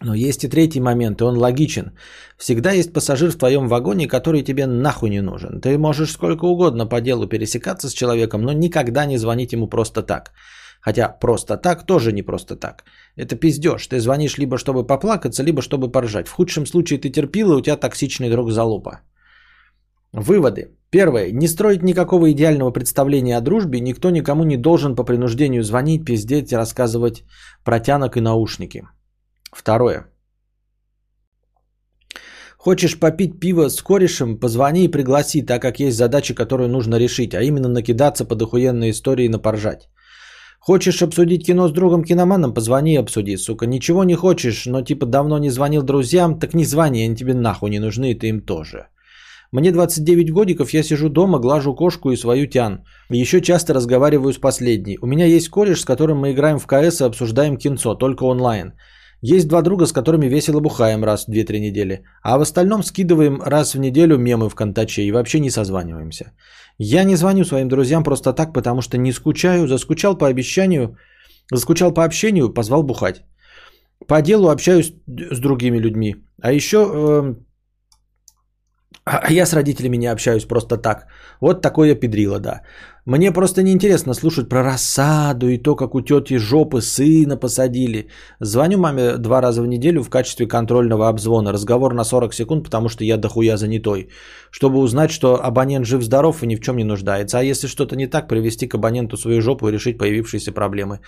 Но 0.01 0.15
есть 0.15 0.45
и 0.45 0.49
третий 0.49 0.81
момент, 0.81 1.21
и 1.21 1.25
он 1.25 1.39
логичен. 1.39 1.93
Всегда 2.37 2.73
есть 2.73 2.93
пассажир 2.93 3.31
в 3.31 3.39
твоем 3.39 3.69
вагоне, 3.69 4.09
который 4.09 4.43
тебе 4.43 4.67
нахуй 4.67 5.11
не 5.11 5.23
нужен. 5.23 5.61
Ты 5.61 5.79
можешь 5.79 6.11
сколько 6.11 6.47
угодно 6.47 6.87
по 6.87 7.01
делу 7.01 7.29
пересекаться 7.29 7.89
с 7.89 7.93
человеком, 7.93 8.43
но 8.43 8.53
никогда 8.53 9.07
не 9.07 9.19
звонить 9.19 9.53
ему 9.53 9.69
просто 9.69 10.03
так. 10.03 10.33
Хотя 10.81 11.09
просто 11.09 11.57
так 11.57 11.87
тоже 11.87 12.13
не 12.13 12.23
просто 12.23 12.57
так. 12.57 12.85
Это 13.17 13.37
пиздеж. 13.37 13.87
Ты 13.87 14.01
звонишь 14.01 14.39
либо 14.39 14.59
чтобы 14.59 14.87
поплакаться, 14.87 15.43
либо 15.43 15.63
чтобы 15.63 15.91
поржать. 15.93 16.29
В 16.29 16.33
худшем 16.33 16.67
случае 16.67 16.99
ты 16.99 17.11
терпил, 17.11 17.53
и 17.53 17.57
у 17.57 17.61
тебя 17.61 17.77
токсичный 17.77 18.31
друг 18.31 18.51
залупа. 18.51 19.01
Выводы. 20.13 20.77
Первое. 20.91 21.33
Не 21.33 21.49
строить 21.49 21.83
никакого 21.83 22.31
идеального 22.33 22.73
представления 22.73 23.39
о 23.39 23.41
дружбе. 23.41 23.81
Никто 23.81 24.11
никому 24.11 24.45
не 24.45 24.57
должен 24.57 24.95
по 24.97 25.05
принуждению 25.05 25.63
звонить, 25.63 26.05
пиздеть, 26.05 26.53
рассказывать 26.53 27.25
про 27.65 27.81
тянок 27.81 28.17
и 28.17 28.21
наушники. 28.21 28.83
Второе. 29.55 30.07
Хочешь 32.59 32.99
попить 32.99 33.41
пиво 33.41 33.69
с 33.69 33.83
корешем, 33.83 34.41
позвони 34.41 34.85
и 34.85 34.91
пригласи, 34.91 35.43
так 35.43 35.63
как 35.63 35.81
есть 35.81 35.97
задачи, 35.97 36.35
которые 36.35 36.69
нужно 36.69 36.99
решить, 36.99 37.35
а 37.35 37.43
именно 37.43 37.69
накидаться 37.69 38.25
под 38.25 38.43
охуенные 38.43 38.91
истории 38.91 39.27
и 39.27 39.29
напоржать. 39.29 39.89
Хочешь 40.61 41.03
обсудить 41.03 41.47
кино 41.47 41.69
с 41.69 41.73
другом 41.73 42.05
киноманом, 42.05 42.55
позвони 42.55 42.95
и 42.95 43.01
обсуди, 43.01 43.37
сука. 43.37 43.67
Ничего 43.67 44.05
не 44.05 44.15
хочешь, 44.15 44.65
но 44.67 44.81
типа 44.81 45.05
давно 45.05 45.39
не 45.39 45.51
звонил 45.51 45.83
друзьям, 45.83 46.39
так 46.39 46.55
не 46.55 46.65
звони, 46.65 47.05
они 47.05 47.17
тебе 47.17 47.35
нахуй 47.35 47.71
не 47.71 47.81
нужны, 47.81 48.13
и 48.13 48.19
ты 48.19 48.29
им 48.29 48.41
тоже. 48.41 48.89
Мне 49.53 49.71
29 49.71 50.33
годиков, 50.33 50.75
я 50.75 50.83
сижу 50.83 51.09
дома, 51.11 51.39
глажу 51.39 51.75
кошку 51.75 52.13
и 52.13 52.17
свою 52.17 52.47
тян. 52.47 52.79
Еще 53.11 53.41
часто 53.43 53.75
разговариваю 53.75 54.33
с 54.33 54.39
последней. 54.39 54.99
У 55.03 55.07
меня 55.07 55.27
есть 55.27 55.51
кореш, 55.51 55.81
с 55.81 55.85
которым 55.85 56.19
мы 56.19 56.33
играем 56.33 56.59
в 56.59 56.67
КС 56.67 57.01
и 57.01 57.05
обсуждаем 57.05 57.57
кинцо, 57.59 57.95
только 57.95 58.25
онлайн. 58.25 58.73
Есть 59.27 59.49
два 59.49 59.63
друга, 59.63 59.87
с 59.87 59.93
которыми 59.93 60.29
весело 60.29 60.61
бухаем 60.61 61.03
раз 61.03 61.25
в 61.25 61.31
2-3 61.31 61.59
недели. 61.59 62.05
А 62.23 62.37
в 62.37 62.43
остальном 62.43 62.83
скидываем 62.83 63.41
раз 63.41 63.75
в 63.75 63.79
неделю 63.79 64.19
мемы 64.19 64.51
в 64.51 64.55
Контаче 64.55 65.03
и 65.03 65.13
вообще 65.13 65.41
не 65.41 65.51
созваниваемся. 65.51 66.33
Я 66.79 67.05
не 67.05 67.17
звоню 67.17 67.45
своим 67.45 67.69
друзьям 67.69 68.05
просто 68.05 68.35
так, 68.35 68.53
потому 68.53 68.83
что 68.83 68.99
не 68.99 69.13
скучаю. 69.13 69.67
Заскучал 69.67 70.19
по 70.19 70.27
обещанию, 70.27 70.99
заскучал 71.51 71.95
по 71.95 72.05
общению, 72.05 72.53
позвал 72.53 72.83
бухать. 72.83 73.23
По 74.07 74.21
делу 74.21 74.51
общаюсь 74.51 74.93
с 75.07 75.41
другими 75.41 75.79
людьми. 75.79 76.17
А 76.43 76.53
еще 76.53 76.77
э, 76.77 77.35
а 79.05 79.31
я 79.33 79.47
с 79.47 79.53
родителями 79.53 79.99
не 79.99 80.07
общаюсь 80.07 80.45
просто 80.45 80.79
так. 80.79 81.07
Вот 81.41 81.61
такое 81.63 81.95
педрило, 81.95 82.41
да. 82.41 82.63
Мне 83.07 83.33
просто 83.33 83.63
неинтересно 83.63 84.15
слушать 84.15 84.49
про 84.49 84.63
рассаду 84.63 85.49
и 85.49 85.59
то, 85.59 85.77
как 85.77 85.95
у 85.95 86.01
тети 86.01 86.39
жопы 86.39 86.81
сына 86.81 87.37
посадили. 87.37 88.09
Звоню 88.41 88.79
маме 88.79 89.19
два 89.19 89.43
раза 89.43 89.63
в 89.63 89.67
неделю 89.67 90.03
в 90.03 90.09
качестве 90.09 90.47
контрольного 90.47 91.09
обзвона. 91.09 91.53
Разговор 91.53 91.93
на 91.93 92.05
40 92.05 92.35
секунд, 92.35 92.65
потому 92.65 92.89
что 92.89 93.05
я 93.05 93.19
дохуя 93.19 93.59
занятой. 93.59 94.09
Чтобы 94.51 94.79
узнать, 94.79 95.11
что 95.11 95.39
абонент 95.45 95.85
жив-здоров 95.87 96.43
и 96.43 96.47
ни 96.47 96.57
в 96.57 96.61
чем 96.61 96.77
не 96.77 96.85
нуждается. 96.85 97.39
А 97.39 97.43
если 97.43 97.67
что-то 97.67 97.97
не 97.97 98.07
так, 98.07 98.27
привести 98.27 98.67
к 98.69 98.75
абоненту 98.75 99.19
свою 99.19 99.43
жопу 99.43 99.69
и 99.69 99.73
решить 99.73 99.99
появившиеся 99.99 100.53
проблемы. 100.53 101.01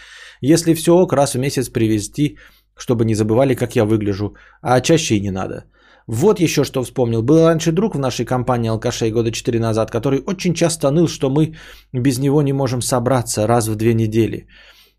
Если 0.43 0.75
все 0.75 0.93
ок, 0.93 1.15
раз 1.15 1.35
в 1.35 1.39
месяц 1.39 1.71
привезти, 1.71 2.37
чтобы 2.77 3.07
не 3.07 3.15
забывали, 3.15 3.55
как 3.55 3.75
я 3.75 3.87
выгляжу. 3.87 4.37
А 4.61 4.83
чаще 4.83 5.17
и 5.17 5.21
не 5.21 5.31
надо. 5.31 5.65
Вот 6.09 6.41
еще 6.41 6.65
что 6.65 6.85
вспомнил. 6.85 7.23
Был 7.23 7.45
раньше 7.45 7.73
друг 7.73 7.95
в 7.95 7.99
нашей 7.99 8.25
компании 8.25 8.71
алкашей 8.71 9.11
года 9.11 9.33
4 9.33 9.59
назад, 9.59 9.91
который 9.91 10.23
очень 10.27 10.55
часто 10.55 10.91
ныл, 10.91 11.09
что 11.09 11.31
мы 11.31 11.55
без 11.93 12.19
него 12.19 12.43
не 12.43 12.53
можем 12.53 12.81
собраться 12.81 13.47
раз 13.47 13.69
в 13.69 13.75
две 13.75 13.95
недели. 13.95 14.47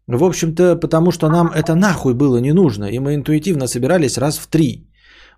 В 0.07 0.23
общем-то, 0.23 0.75
потому 0.75 1.11
что 1.11 1.29
нам 1.29 1.47
это 1.47 1.75
нахуй 1.75 2.13
было 2.13 2.37
не 2.37 2.53
нужно, 2.53 2.85
и 2.85 2.99
мы 2.99 3.15
интуитивно 3.15 3.67
собирались 3.67 4.17
раз 4.17 4.37
в 4.37 4.47
три. 4.47 4.87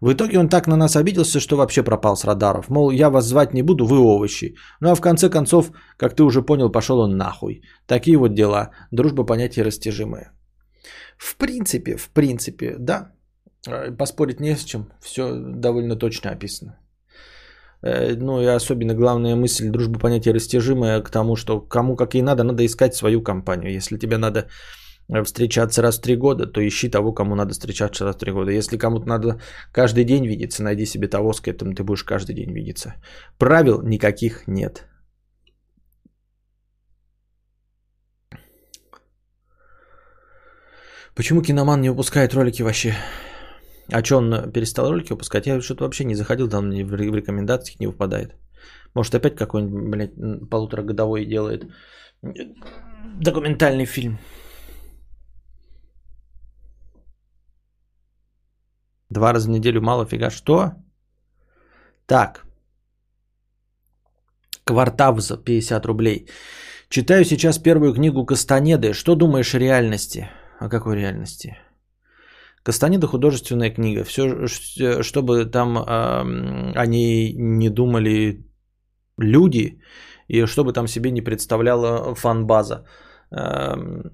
В 0.02 0.14
итоге 0.14 0.40
он 0.40 0.50
так 0.50 0.68
на 0.68 0.78
нас 0.78 0.96
обиделся, 0.96 1.40
что 1.40 1.58
вообще 1.58 1.84
пропал 1.84 2.16
с 2.16 2.24
радаров. 2.24 2.70
Мол, 2.70 2.92
я 2.92 3.10
вас 3.10 3.26
звать 3.26 3.54
не 3.54 3.64
буду, 3.64 3.86
вы 3.86 4.00
овощи. 4.00 4.56
Ну 4.82 4.90
а 4.90 4.96
в 4.96 5.02
конце 5.02 5.30
концов, 5.30 5.72
как 5.98 6.16
ты 6.16 6.24
уже 6.24 6.42
понял, 6.42 6.72
пошел 6.72 7.00
он 7.00 7.18
нахуй. 7.18 7.62
Такие 7.86 8.18
вот 8.18 8.34
дела. 8.34 8.70
Дружба 8.92 9.26
понятие 9.26 9.66
растяжимое. 9.66 10.32
В 11.18 11.36
принципе, 11.36 11.98
в 11.98 12.10
принципе, 12.10 12.76
да, 12.80 13.12
поспорить 13.98 14.40
не 14.40 14.56
с 14.56 14.64
чем, 14.64 14.92
все 15.02 15.34
довольно 15.36 15.96
точно 15.96 16.32
описано. 16.32 16.80
Э, 17.82 18.16
ну 18.16 18.42
и 18.42 18.46
особенно 18.46 18.94
главная 18.94 19.36
мысль, 19.36 19.70
дружба 19.70 20.00
понятие 20.00 20.34
растяжимое 20.34 21.02
к 21.02 21.10
тому, 21.10 21.36
что 21.36 21.62
кому 21.62 21.96
как 21.96 22.16
и 22.16 22.22
надо, 22.22 22.44
надо 22.44 22.66
искать 22.66 22.96
свою 22.96 23.22
компанию. 23.22 23.72
Если 23.72 23.98
тебе 23.98 24.18
надо 24.18 24.48
э, 25.10 25.24
встречаться 25.24 25.82
раз 25.82 25.98
в 25.98 26.02
три 26.02 26.16
года, 26.16 26.46
то 26.46 26.62
ищи 26.62 26.90
того, 26.90 27.14
кому 27.14 27.36
надо 27.36 27.54
встречаться 27.54 28.06
раз 28.06 28.16
в 28.16 28.20
три 28.20 28.32
года. 28.32 28.52
Если 28.52 28.78
кому-то 28.78 29.08
надо 29.08 29.40
каждый 29.72 30.04
день 30.04 30.28
видеться, 30.28 30.64
найди 30.64 30.86
себе 30.86 31.08
того, 31.08 31.34
с 31.34 31.42
кем 31.42 31.76
ты 31.76 31.84
будешь 31.84 32.04
каждый 32.04 32.36
день 32.36 32.54
видеться. 32.54 32.96
Правил 33.38 33.82
никаких 33.82 34.48
нет. 34.48 34.86
Почему 41.16 41.42
киноман 41.42 41.82
не 41.82 41.90
выпускает 41.90 42.34
ролики 42.34 42.64
вообще? 42.64 42.96
А 43.92 44.04
что 44.04 44.18
он 44.18 44.34
э, 44.34 44.52
перестал 44.52 44.90
ролики 44.90 45.14
выпускать? 45.14 45.48
Я 45.48 45.62
что-то 45.62 45.84
вообще 45.84 46.06
не 46.06 46.16
заходил, 46.16 46.50
там 46.50 46.70
в 46.70 46.96
рекомендации 46.96 47.76
не 47.80 47.88
выпадает. 47.88 48.36
Может, 48.96 49.16
опять 49.16 49.36
какой-нибудь, 49.36 49.90
блядь, 49.90 50.50
полуторагодовой 50.50 51.26
делает 51.26 51.64
э, 52.24 52.30
документальный 53.22 53.86
фильм. 53.86 54.18
Два 59.10 59.34
раза 59.34 59.48
в 59.48 59.52
неделю 59.52 59.82
мало 59.82 60.06
фига. 60.06 60.30
Что? 60.30 60.74
Так. 62.06 62.46
Квартавз 64.66 65.32
50 65.46 65.86
рублей. 65.86 66.28
Читаю 66.90 67.26
сейчас 67.26 67.58
первую 67.58 67.94
книгу 67.94 68.26
Кастанеды. 68.26 68.94
Что 68.94 69.16
думаешь 69.16 69.56
о 69.56 69.60
реальности? 69.60 70.30
О 70.60 70.70
какой 70.70 70.96
реальности? 70.96 71.58
Кастанеда 72.64 73.08
художественная 73.08 73.72
книга. 73.72 74.04
Все, 74.04 74.48
чтобы 75.02 75.46
там 75.46 75.78
э, 75.78 76.74
они 76.76 77.34
не 77.34 77.70
думали 77.70 78.46
люди, 79.18 79.80
и 80.30 80.46
чтобы 80.46 80.74
там 80.74 80.88
себе 80.88 81.12
не 81.12 81.22
представляла 81.22 82.16
фан-база 82.16 82.86
эм, 83.32 84.12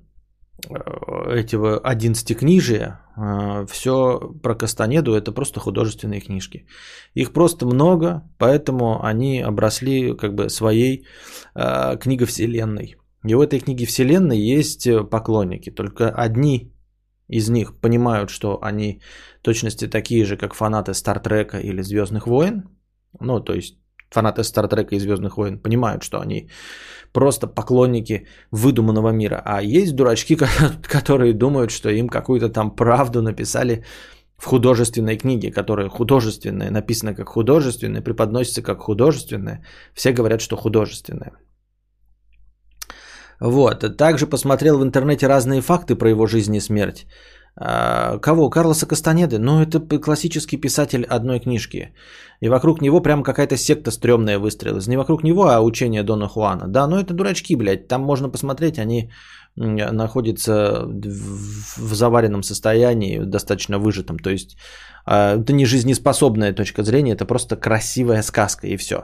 э, 0.70 1.40
этого 1.40 1.80
11 1.80 2.38
книжия, 2.38 3.00
э, 3.18 3.66
все 3.70 4.20
про 4.42 4.56
Кастанеду 4.56 5.14
это 5.14 5.32
просто 5.32 5.60
художественные 5.60 6.22
книжки. 6.22 6.66
Их 7.16 7.34
просто 7.34 7.66
много, 7.66 8.22
поэтому 8.38 9.04
они 9.04 9.42
обросли 9.42 10.16
как 10.16 10.34
бы 10.36 10.50
своей 10.50 11.06
э, 11.56 11.98
книговселенной. 11.98 12.96
И 13.28 13.36
в 13.36 13.42
этой 13.42 13.60
книге 13.60 13.86
вселенной 13.86 14.38
есть 14.38 14.88
поклонники, 15.10 15.72
только 15.72 16.10
одни 16.10 16.75
из 17.28 17.50
них 17.50 17.80
понимают, 17.82 18.30
что 18.30 18.60
они 18.62 19.02
точности 19.42 19.88
такие 19.88 20.26
же, 20.26 20.38
как 20.38 20.54
фанаты 20.54 20.94
Стартрека 20.94 21.60
или 21.60 21.82
Звездных 21.82 22.28
войн. 22.28 22.64
Ну, 23.20 23.40
то 23.40 23.54
есть 23.54 23.78
фанаты 24.10 24.44
Стартрека 24.44 24.96
и 24.96 25.00
Звездных 25.00 25.38
войн 25.38 25.60
понимают, 25.60 26.04
что 26.04 26.20
они 26.20 26.50
просто 27.14 27.48
поклонники 27.48 28.28
выдуманного 28.52 29.12
мира. 29.12 29.42
А 29.46 29.62
есть 29.62 29.96
дурачки, 29.96 30.38
которые 30.84 31.34
думают, 31.34 31.72
что 31.72 31.90
им 31.90 32.10
какую-то 32.10 32.50
там 32.50 32.76
правду 32.76 33.22
написали 33.22 33.84
в 34.38 34.46
художественной 34.46 35.18
книге, 35.18 35.52
которая 35.52 35.90
художественная, 35.90 36.72
написана 36.72 37.16
как 37.16 37.30
художественная, 37.30 38.02
преподносится 38.02 38.62
как 38.62 38.82
художественная. 38.82 39.64
Все 39.94 40.12
говорят, 40.12 40.42
что 40.42 40.58
художественная. 40.58 41.32
Вот. 43.40 43.98
Также 43.98 44.28
посмотрел 44.28 44.78
в 44.80 44.84
интернете 44.84 45.28
разные 45.28 45.62
факты 45.62 45.96
про 45.96 46.10
его 46.10 46.28
жизнь 46.28 46.56
и 46.56 46.62
смерть. 46.62 47.06
А, 47.58 48.18
кого? 48.20 48.50
Карлоса 48.50 48.86
Кастанеды? 48.86 49.40
Ну, 49.40 49.62
это 49.62 49.80
классический 49.80 50.58
писатель 50.58 51.06
одной 51.06 51.40
книжки. 51.40 51.94
И 52.42 52.50
вокруг 52.50 52.82
него 52.82 53.02
прям 53.02 53.24
какая-то 53.24 53.56
секта 53.56 53.92
стрёмная 53.92 54.40
выстрелилась. 54.40 54.88
Не 54.88 54.98
вокруг 54.98 55.24
него, 55.24 55.48
а 55.48 55.62
учение 55.62 56.04
Дона 56.04 56.28
Хуана. 56.28 56.68
Да, 56.68 56.88
ну 56.88 56.98
это 56.98 57.14
дурачки, 57.14 57.56
блядь. 57.56 57.88
Там 57.88 58.02
можно 58.02 58.30
посмотреть, 58.30 58.78
они 58.78 59.10
находятся 59.56 60.86
в 60.86 61.94
заваренном 61.94 62.44
состоянии, 62.44 63.20
достаточно 63.20 63.80
выжатом. 63.80 64.20
То 64.20 64.30
есть 64.30 64.58
а, 65.06 65.36
это 65.36 65.54
не 65.54 65.66
жизнеспособная 65.66 66.54
точка 66.54 66.84
зрения, 66.84 67.14
это 67.14 67.26
просто 67.26 67.56
красивая 67.56 68.24
сказка 68.24 68.68
и 68.68 68.78
все. 68.78 68.96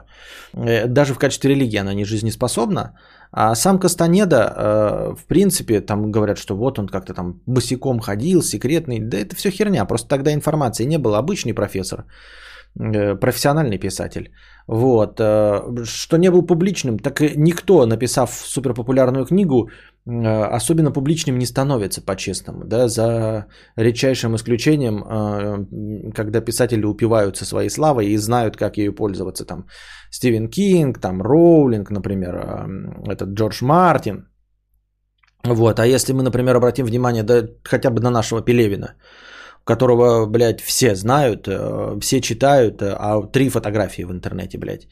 Э, 0.53 0.87
даже 0.87 1.13
в 1.13 1.19
качестве 1.19 1.51
религии 1.51 1.79
она 1.79 1.93
не 1.93 2.05
жизнеспособна. 2.05 2.97
А 3.31 3.55
сам 3.55 3.79
Кастанеда, 3.79 4.35
э, 4.35 5.15
в 5.15 5.25
принципе, 5.27 5.79
там 5.79 6.11
говорят, 6.11 6.37
что 6.37 6.55
вот 6.55 6.79
он 6.79 6.87
как-то 6.87 7.13
там 7.13 7.41
босиком 7.45 7.99
ходил, 7.99 8.41
секретный. 8.41 8.99
Да 8.99 9.17
это 9.17 9.35
все 9.35 9.51
херня, 9.51 9.85
просто 9.85 10.07
тогда 10.07 10.33
информации 10.33 10.85
не 10.85 10.97
было. 10.97 11.17
Обычный 11.17 11.53
профессор, 11.53 11.99
э, 12.01 12.03
профессиональный 12.75 13.77
писатель. 13.77 14.31
Вот. 14.67 15.19
Что 15.19 16.17
не 16.17 16.31
был 16.31 16.45
публичным, 16.45 16.99
так 16.99 17.19
никто, 17.35 17.85
написав 17.85 18.31
суперпопулярную 18.31 19.25
книгу, 19.25 19.69
Э, 20.07 20.55
особенно 20.55 20.91
публичным 20.91 21.37
не 21.37 21.45
становится 21.45 22.01
по-честному, 22.01 22.65
да, 22.65 22.87
за 22.87 23.45
редчайшим 23.77 24.35
исключением, 24.35 25.03
э, 25.03 26.11
когда 26.15 26.41
писатели 26.41 26.85
упиваются 26.85 27.45
своей 27.45 27.69
славой 27.69 28.07
и 28.07 28.17
знают, 28.17 28.57
как 28.57 28.77
ею 28.77 28.95
пользоваться, 28.95 29.45
там, 29.45 29.67
Стивен 30.09 30.49
Кинг, 30.49 30.99
там, 30.99 31.21
Роулинг, 31.21 31.91
например, 31.91 32.35
э, 32.35 33.11
этот 33.11 33.29
Джордж 33.29 33.63
Мартин, 33.63 34.27
вот, 35.43 35.79
а 35.79 35.85
если 35.85 36.13
мы, 36.13 36.23
например, 36.23 36.55
обратим 36.55 36.85
внимание, 36.85 37.23
да, 37.23 37.47
хотя 37.63 37.91
бы 37.91 38.01
на 38.01 38.09
нашего 38.09 38.41
Пелевина, 38.41 38.95
которого, 39.63 40.25
блядь, 40.25 40.61
все 40.61 40.95
знают, 40.95 41.47
все 42.01 42.21
читают, 42.21 42.81
а 42.81 43.21
три 43.21 43.49
фотографии 43.49 44.03
в 44.03 44.11
интернете, 44.11 44.57
блядь, 44.57 44.87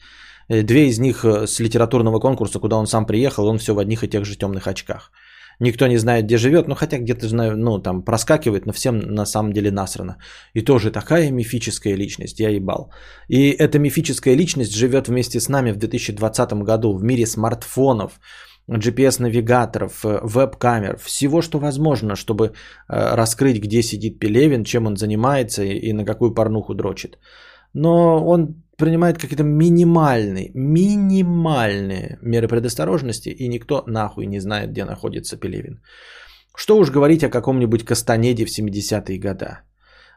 Э, 0.50 0.62
две 0.62 0.88
из 0.88 0.98
них 0.98 1.24
э, 1.24 1.46
с 1.46 1.60
литературного 1.60 2.20
конкурса, 2.20 2.58
куда 2.58 2.76
он 2.76 2.86
сам 2.86 3.06
приехал, 3.06 3.46
он 3.46 3.58
все 3.58 3.72
в 3.72 3.78
одних 3.78 4.02
и 4.02 4.08
тех 4.08 4.24
же 4.24 4.36
темных 4.36 4.66
очках. 4.66 5.12
Никто 5.60 5.86
не 5.86 5.98
знает, 5.98 6.24
где 6.24 6.38
живет, 6.38 6.68
ну 6.68 6.74
хотя 6.74 6.98
где-то 6.98 7.28
знаю, 7.28 7.56
ну 7.56 7.78
там 7.78 8.02
проскакивает, 8.02 8.66
но 8.66 8.72
всем 8.72 8.98
на 8.98 9.26
самом 9.26 9.52
деле 9.52 9.70
насрано. 9.70 10.16
И 10.54 10.62
тоже 10.62 10.90
такая 10.90 11.30
мифическая 11.30 11.96
личность, 11.96 12.40
я 12.40 12.48
ебал. 12.48 12.90
И 13.28 13.50
эта 13.50 13.78
мифическая 13.78 14.36
личность 14.36 14.74
живет 14.74 15.08
вместе 15.08 15.38
с 15.38 15.48
нами 15.48 15.72
в 15.72 15.76
2020 15.76 16.52
году 16.64 16.96
в 16.96 17.04
мире 17.04 17.26
смартфонов, 17.26 18.20
GPS-навигаторов, 18.78 20.04
э, 20.04 20.20
веб-камер, 20.22 20.96
всего, 20.98 21.42
что 21.42 21.58
возможно, 21.58 22.16
чтобы 22.16 22.52
раскрыть, 22.88 23.60
где 23.60 23.82
сидит 23.82 24.18
Пелевин, 24.18 24.64
чем 24.64 24.86
он 24.86 24.96
занимается 24.96 25.62
и 25.62 25.92
на 25.92 26.04
какую 26.04 26.34
порнуху 26.34 26.74
дрочит. 26.74 27.18
Но 27.74 28.24
он 28.26 28.54
принимает 28.76 29.18
какие-то 29.18 29.44
минимальные, 29.44 30.50
минимальные 30.54 32.18
меры 32.22 32.48
предосторожности, 32.48 33.28
и 33.28 33.48
никто 33.48 33.84
нахуй 33.86 34.26
не 34.26 34.40
знает, 34.40 34.70
где 34.70 34.84
находится 34.84 35.36
Пелевин. 35.36 35.80
Что 36.56 36.78
уж 36.78 36.90
говорить 36.90 37.24
о 37.24 37.30
каком-нибудь 37.30 37.84
Кастанеде 37.84 38.44
в 38.44 38.58
70-е 38.58 39.18
годы. 39.18 39.58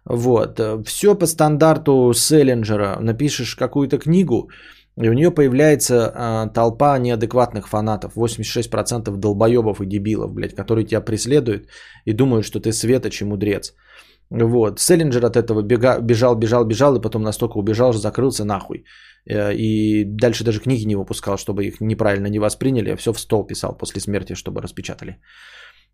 Вот. 0.06 0.60
Все 0.86 1.16
по 1.16 1.26
стандарту 1.26 2.13
Селлинджера. 2.13 2.98
Напишешь 3.00 3.56
какую-то 3.56 3.98
книгу, 3.98 4.50
и 5.02 5.10
у 5.10 5.14
нее 5.14 5.32
появляется 5.32 5.94
э, 5.96 6.54
толпа 6.54 7.00
неадекватных 7.00 7.68
фанатов. 7.68 8.16
86% 8.16 9.18
долбоебов 9.18 9.82
и 9.82 9.86
дебилов, 9.86 10.34
блядь, 10.34 10.56
которые 10.56 10.86
тебя 10.86 11.02
преследуют 11.02 11.68
и 12.06 12.14
думают, 12.14 12.46
что 12.46 12.60
ты 12.60 12.72
светоч 12.72 13.22
и 13.22 13.26
мудрец. 13.26 13.74
Вот. 14.30 14.80
Селлинджер 14.80 15.26
от 15.26 15.36
этого 15.36 15.64
бега, 15.64 16.00
бежал, 16.00 16.36
бежал, 16.36 16.66
бежал, 16.66 16.96
и 16.96 17.02
потом 17.02 17.24
настолько 17.24 17.58
убежал, 17.58 17.92
что 17.92 18.02
закрылся 18.02 18.46
нахуй. 18.46 18.86
Э, 19.30 19.54
и 19.56 20.04
дальше 20.06 20.44
даже 20.44 20.60
книги 20.60 20.86
не 20.86 20.96
выпускал, 20.96 21.38
чтобы 21.38 21.66
их 21.66 21.82
неправильно 21.82 22.28
не 22.28 22.40
восприняли, 22.40 22.92
а 22.92 22.98
все 22.98 23.14
в 23.14 23.20
стол 23.20 23.48
писал 23.48 23.78
после 23.78 24.00
смерти, 24.02 24.36
чтобы 24.36 24.62
распечатали. 24.62 25.18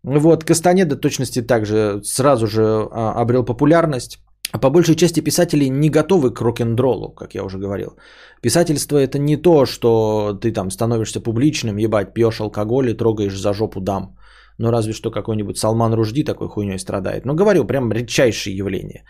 Вот, 0.02 0.44
Кастанеда 0.44 0.96
точности 0.96 1.42
также 1.42 2.00
сразу 2.04 2.46
же 2.46 2.62
а, 2.62 3.12
обрел 3.20 3.44
популярность. 3.44 4.18
По 4.60 4.70
большей 4.70 4.96
части 4.96 5.20
писатели 5.20 5.68
не 5.68 5.90
готовы 5.90 6.34
к 6.34 6.40
рок-н-роллу, 6.40 7.14
как 7.14 7.34
я 7.34 7.44
уже 7.44 7.58
говорил. 7.58 7.96
Писательство 8.42 8.96
это 8.98 9.18
не 9.18 9.36
то, 9.36 9.66
что 9.66 10.38
ты 10.40 10.52
там 10.52 10.70
становишься 10.70 11.20
публичным, 11.20 11.76
ебать, 11.76 12.14
пьешь 12.14 12.40
алкоголь 12.40 12.90
и 12.90 12.96
трогаешь 12.96 13.38
за 13.38 13.52
жопу 13.52 13.80
дам. 13.80 14.16
Ну, 14.58 14.70
разве 14.70 14.92
что 14.92 15.10
какой-нибудь 15.10 15.58
Салман 15.58 15.94
Ружди 15.94 16.24
такой 16.24 16.48
хуйней 16.48 16.78
страдает. 16.78 17.24
Но 17.24 17.34
говорю, 17.34 17.64
прям 17.64 17.92
редчайшее 17.92 18.56
явление. 18.56 19.04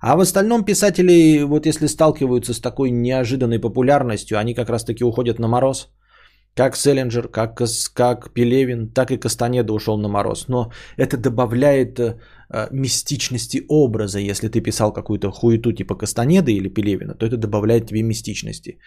А 0.00 0.16
в 0.16 0.20
остальном 0.20 0.64
писатели, 0.64 1.42
вот 1.42 1.66
если 1.66 1.86
сталкиваются 1.86 2.52
с 2.54 2.60
такой 2.60 2.90
неожиданной 2.90 3.58
популярностью, 3.58 4.38
они 4.38 4.54
как 4.54 4.68
раз-таки 4.68 5.04
уходят 5.04 5.38
на 5.38 5.48
мороз. 5.48 5.88
Как 6.56 6.76
Селлинджер, 6.76 7.28
как, 7.28 7.60
как 7.94 8.32
Пелевин, 8.32 8.88
так 8.88 9.10
и 9.10 9.16
Кастанеда 9.16 9.72
ушел 9.72 9.98
на 9.98 10.08
мороз. 10.08 10.48
Но 10.48 10.70
это 10.96 11.16
добавляет 11.16 11.98
э, 11.98 12.16
мистичности 12.70 13.64
образа. 13.68 14.20
Если 14.20 14.48
ты 14.48 14.60
писал 14.60 14.92
какую-то 14.92 15.30
хуету 15.30 15.72
типа 15.72 15.96
Кастанеда 15.96 16.50
или 16.50 16.68
Пелевина, 16.68 17.14
то 17.14 17.26
это 17.26 17.36
добавляет 17.36 17.86
тебе 17.86 18.02
мистичности. 18.02 18.78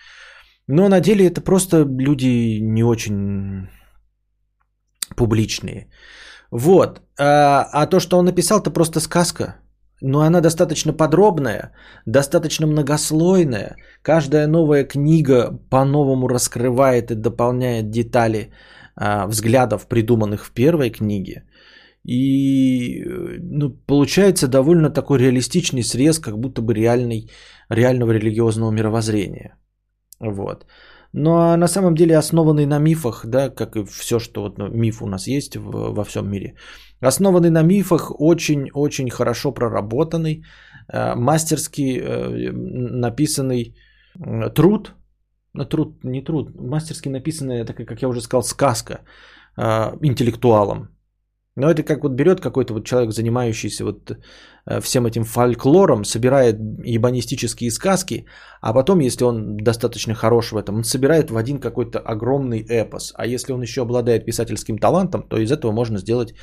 Но 0.67 0.89
на 0.89 0.99
деле 0.99 1.25
это 1.25 1.41
просто 1.41 1.83
люди 1.83 2.59
не 2.61 2.83
очень 2.83 3.67
публичные. 5.15 5.87
Вот. 6.51 7.01
А, 7.19 7.67
а 7.73 7.87
то, 7.87 7.99
что 7.99 8.17
он 8.17 8.25
написал, 8.25 8.59
это 8.59 8.71
просто 8.71 8.99
сказка. 8.99 9.55
Но 10.01 10.21
она 10.21 10.41
достаточно 10.41 10.93
подробная, 10.93 11.71
достаточно 12.05 12.67
многослойная. 12.67 13.75
Каждая 14.03 14.47
новая 14.47 14.83
книга 14.83 15.59
по-новому 15.69 16.27
раскрывает 16.27 17.11
и 17.11 17.15
дополняет 17.15 17.89
детали 17.89 18.51
а, 18.95 19.27
взглядов, 19.27 19.87
придуманных 19.87 20.45
в 20.45 20.51
первой 20.51 20.91
книге. 20.91 21.43
И 22.07 23.03
ну, 23.39 23.71
получается 23.87 24.47
довольно 24.47 24.89
такой 24.89 25.19
реалистичный 25.19 25.83
срез, 25.83 26.19
как 26.19 26.37
будто 26.37 26.61
бы 26.61 26.73
реальный, 26.73 27.29
реального 27.69 28.11
религиозного 28.11 28.71
мировоззрения. 28.71 29.57
Вот. 30.19 30.65
Но 31.17 31.31
ну, 31.31 31.37
а 31.37 31.57
на 31.57 31.67
самом 31.67 31.95
деле 31.95 32.17
основанный 32.17 32.65
на 32.65 32.79
мифах, 32.79 33.25
да, 33.25 33.49
как 33.49 33.75
и 33.75 33.83
все, 33.85 34.19
что 34.19 34.41
вот 34.41 34.57
ну, 34.57 34.67
миф 34.67 35.01
у 35.01 35.07
нас 35.07 35.27
есть 35.27 35.55
в, 35.55 35.93
во 35.93 36.03
всем 36.03 36.29
мире. 36.29 36.53
Основанный 37.01 37.49
на 37.49 37.63
мифах, 37.63 38.11
очень-очень 38.19 39.09
хорошо 39.09 39.51
проработанный, 39.51 40.43
э, 40.93 41.15
мастерски 41.15 41.99
э, 41.99 42.51
написанный 43.01 43.75
труд, 44.55 44.93
ну, 45.53 45.65
труд, 45.65 46.03
не 46.03 46.23
труд, 46.23 46.55
мастерски 46.55 47.09
написанная, 47.09 47.65
так 47.65 47.75
как 47.75 48.01
я 48.01 48.09
уже 48.09 48.21
сказал, 48.21 48.43
сказка 48.43 48.99
э, 49.57 49.97
интеллектуалом. 50.03 50.89
Но 51.57 51.71
это 51.71 51.83
как 51.83 52.03
вот 52.03 52.11
берет 52.13 52.39
какой-то 52.39 52.73
вот 52.73 52.85
человек, 52.85 53.11
занимающийся 53.11 53.83
вот 53.83 54.11
э, 54.11 54.79
всем 54.79 55.05
этим 55.05 55.23
фольклором, 55.23 56.05
собирает 56.05 56.55
ебанистические 56.85 57.71
сказки, 57.71 58.25
а 58.61 58.73
потом, 58.73 58.99
если 58.99 59.25
он 59.25 59.57
достаточно 59.57 60.13
хорош 60.13 60.51
в 60.51 60.57
этом, 60.57 60.75
он 60.75 60.83
собирает 60.83 61.31
в 61.31 61.35
один 61.35 61.59
какой-то 61.59 61.99
огромный 61.99 62.59
эпос. 62.59 63.13
А 63.15 63.25
если 63.25 63.53
он 63.53 63.61
еще 63.63 63.81
обладает 63.81 64.25
писательским 64.25 64.77
талантом, 64.77 65.23
то 65.29 65.37
из 65.37 65.51
этого 65.51 65.71
можно 65.71 65.97
сделать 65.97 66.35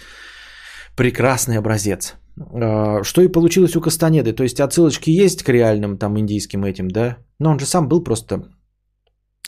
прекрасный 0.96 1.59
образец. 1.59 2.14
Э, 2.37 3.05
что 3.05 3.22
и 3.22 3.33
получилось 3.33 3.77
у 3.77 3.81
Кастанеды. 3.81 4.33
То 4.33 4.42
есть 4.42 4.61
отсылочки 4.61 5.11
есть 5.11 5.44
к 5.44 5.48
реальным 5.48 5.96
там 5.96 6.18
индийским 6.18 6.64
этим, 6.64 6.88
да? 6.88 7.18
Но 7.38 7.50
он 7.50 7.59
же 7.61 7.66
сам 7.66 7.88
был 7.88 8.03
просто 8.03 8.42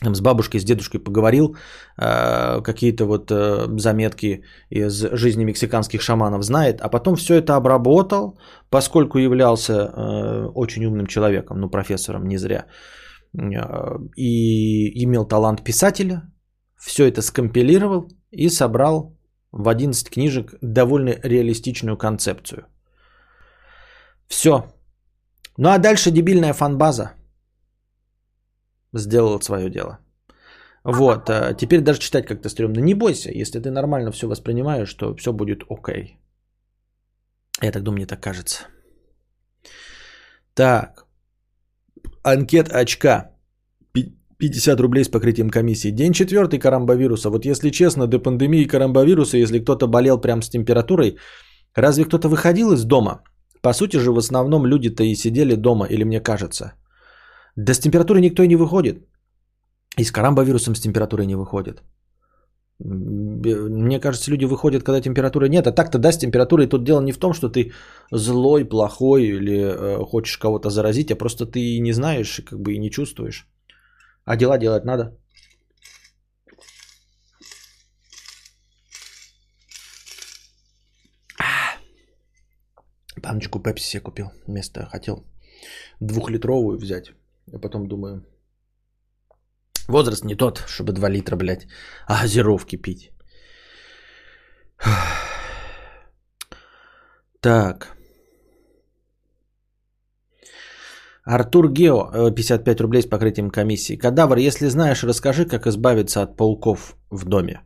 с 0.03 0.21
бабушкой, 0.21 0.59
с 0.59 0.63
дедушкой 0.63 0.99
поговорил, 0.99 1.55
э, 1.97 2.61
какие-то 2.61 3.05
вот 3.05 3.31
э, 3.31 3.67
заметки 3.79 4.43
из 4.69 4.93
жизни 5.11 5.43
мексиканских 5.43 6.01
шаманов 6.01 6.43
знает, 6.43 6.81
а 6.81 6.89
потом 6.89 7.15
все 7.15 7.35
это 7.35 7.55
обработал, 7.55 8.39
поскольку 8.69 9.17
являлся 9.17 9.73
э, 9.73 10.51
очень 10.55 10.85
умным 10.85 11.07
человеком, 11.07 11.59
ну 11.59 11.69
профессором 11.69 12.27
не 12.27 12.37
зря, 12.37 12.65
и 14.15 15.03
имел 15.03 15.25
талант 15.25 15.63
писателя, 15.63 16.21
все 16.77 17.07
это 17.07 17.21
скомпилировал 17.21 18.07
и 18.31 18.49
собрал 18.49 19.17
в 19.51 19.67
11 19.67 20.09
книжек 20.09 20.53
довольно 20.61 21.15
реалистичную 21.23 21.97
концепцию. 21.97 22.65
Все. 24.27 24.63
Ну 25.57 25.69
а 25.69 25.77
дальше 25.79 26.11
дебильная 26.11 26.53
фанбаза– 26.53 27.13
сделал 28.97 29.41
свое 29.41 29.69
дело. 29.69 29.99
Вот, 30.83 31.29
а 31.29 31.53
теперь 31.53 31.81
даже 31.81 31.99
читать 31.99 32.25
как-то 32.25 32.49
стрёмно. 32.49 32.79
Не 32.79 32.93
бойся, 32.93 33.31
если 33.31 33.59
ты 33.59 33.71
нормально 33.71 34.11
все 34.11 34.27
воспринимаешь, 34.27 34.93
то 34.93 35.15
все 35.15 35.33
будет 35.33 35.63
окей. 35.69 36.17
Я 37.61 37.71
так 37.71 37.83
думаю, 37.83 37.97
мне 37.97 38.05
так 38.05 38.21
кажется. 38.21 38.67
Так. 40.53 41.05
Анкет 42.23 42.69
очка. 42.69 43.31
50 44.37 44.79
рублей 44.79 45.03
с 45.03 45.09
покрытием 45.09 45.49
комиссии. 45.49 45.91
День 45.91 46.13
четвертый 46.13 46.59
карамбовируса. 46.59 47.29
Вот 47.29 47.45
если 47.45 47.71
честно, 47.71 48.07
до 48.07 48.19
пандемии 48.19 48.67
карамбовируса, 48.67 49.37
если 49.37 49.59
кто-то 49.59 49.87
болел 49.87 50.21
прям 50.21 50.41
с 50.41 50.49
температурой, 50.49 51.17
разве 51.75 52.05
кто-то 52.05 52.29
выходил 52.29 52.71
из 52.71 52.85
дома? 52.85 53.23
По 53.61 53.73
сути 53.73 53.97
же, 53.97 54.11
в 54.11 54.17
основном 54.17 54.65
люди-то 54.65 55.03
и 55.03 55.15
сидели 55.15 55.55
дома, 55.55 55.87
или 55.87 56.03
мне 56.03 56.21
кажется– 56.21 56.73
да 57.57 57.73
с 57.73 57.79
температурой 57.79 58.21
никто 58.21 58.43
и 58.43 58.47
не 58.47 58.55
выходит. 58.55 58.97
И 59.97 60.03
с 60.03 60.11
карамбовирусом 60.11 60.75
с 60.75 60.81
температурой 60.81 61.25
не 61.25 61.35
выходит. 61.35 61.81
Мне 62.79 63.99
кажется, 63.99 64.29
люди 64.31 64.45
выходят, 64.45 64.83
когда 64.83 65.01
температуры 65.01 65.49
нет. 65.49 65.65
А 65.65 65.71
так-то, 65.71 65.97
да, 65.97 66.11
с 66.11 66.17
температурой 66.17 66.67
тут 66.67 66.83
дело 66.83 67.01
не 67.01 67.11
в 67.11 67.17
том, 67.17 67.33
что 67.33 67.49
ты 67.49 67.71
злой, 68.11 68.65
плохой 68.65 69.23
или 69.23 69.57
э, 69.57 70.05
хочешь 70.05 70.37
кого-то 70.37 70.69
заразить, 70.69 71.11
а 71.11 71.15
просто 71.15 71.47
ты 71.47 71.79
не 71.79 71.93
знаешь, 71.93 72.41
как 72.45 72.59
бы 72.59 72.73
и 72.73 72.79
не 72.79 72.91
чувствуешь. 72.91 73.47
А 74.25 74.35
дела 74.35 74.59
делать 74.59 74.85
надо. 74.85 75.17
Баночку 83.23 83.59
пепси 83.59 83.89
себе 83.89 84.03
купил. 84.03 84.27
Вместо 84.45 84.85
хотел 84.85 85.25
двухлитровую 85.99 86.77
взять. 86.77 87.13
Я 87.53 87.59
потом 87.59 87.87
думаю, 87.87 88.25
возраст 89.87 90.25
не 90.25 90.35
тот, 90.35 90.63
чтобы 90.67 90.91
2 90.91 91.09
литра, 91.09 91.35
блядь, 91.35 91.67
а 92.07 92.21
газировки 92.21 92.77
пить. 92.77 93.11
Так. 97.39 97.97
Артур 101.23 101.69
Гео, 101.69 102.31
55 102.31 102.79
э, 102.79 102.83
рублей 102.83 103.01
с 103.01 103.05
покрытием 103.05 103.49
комиссии. 103.51 103.97
Кадавр, 103.97 104.37
если 104.37 104.69
знаешь, 104.69 105.03
расскажи, 105.03 105.45
как 105.45 105.67
избавиться 105.67 106.21
от 106.21 106.35
пауков 106.35 106.95
в 107.11 107.25
доме. 107.25 107.61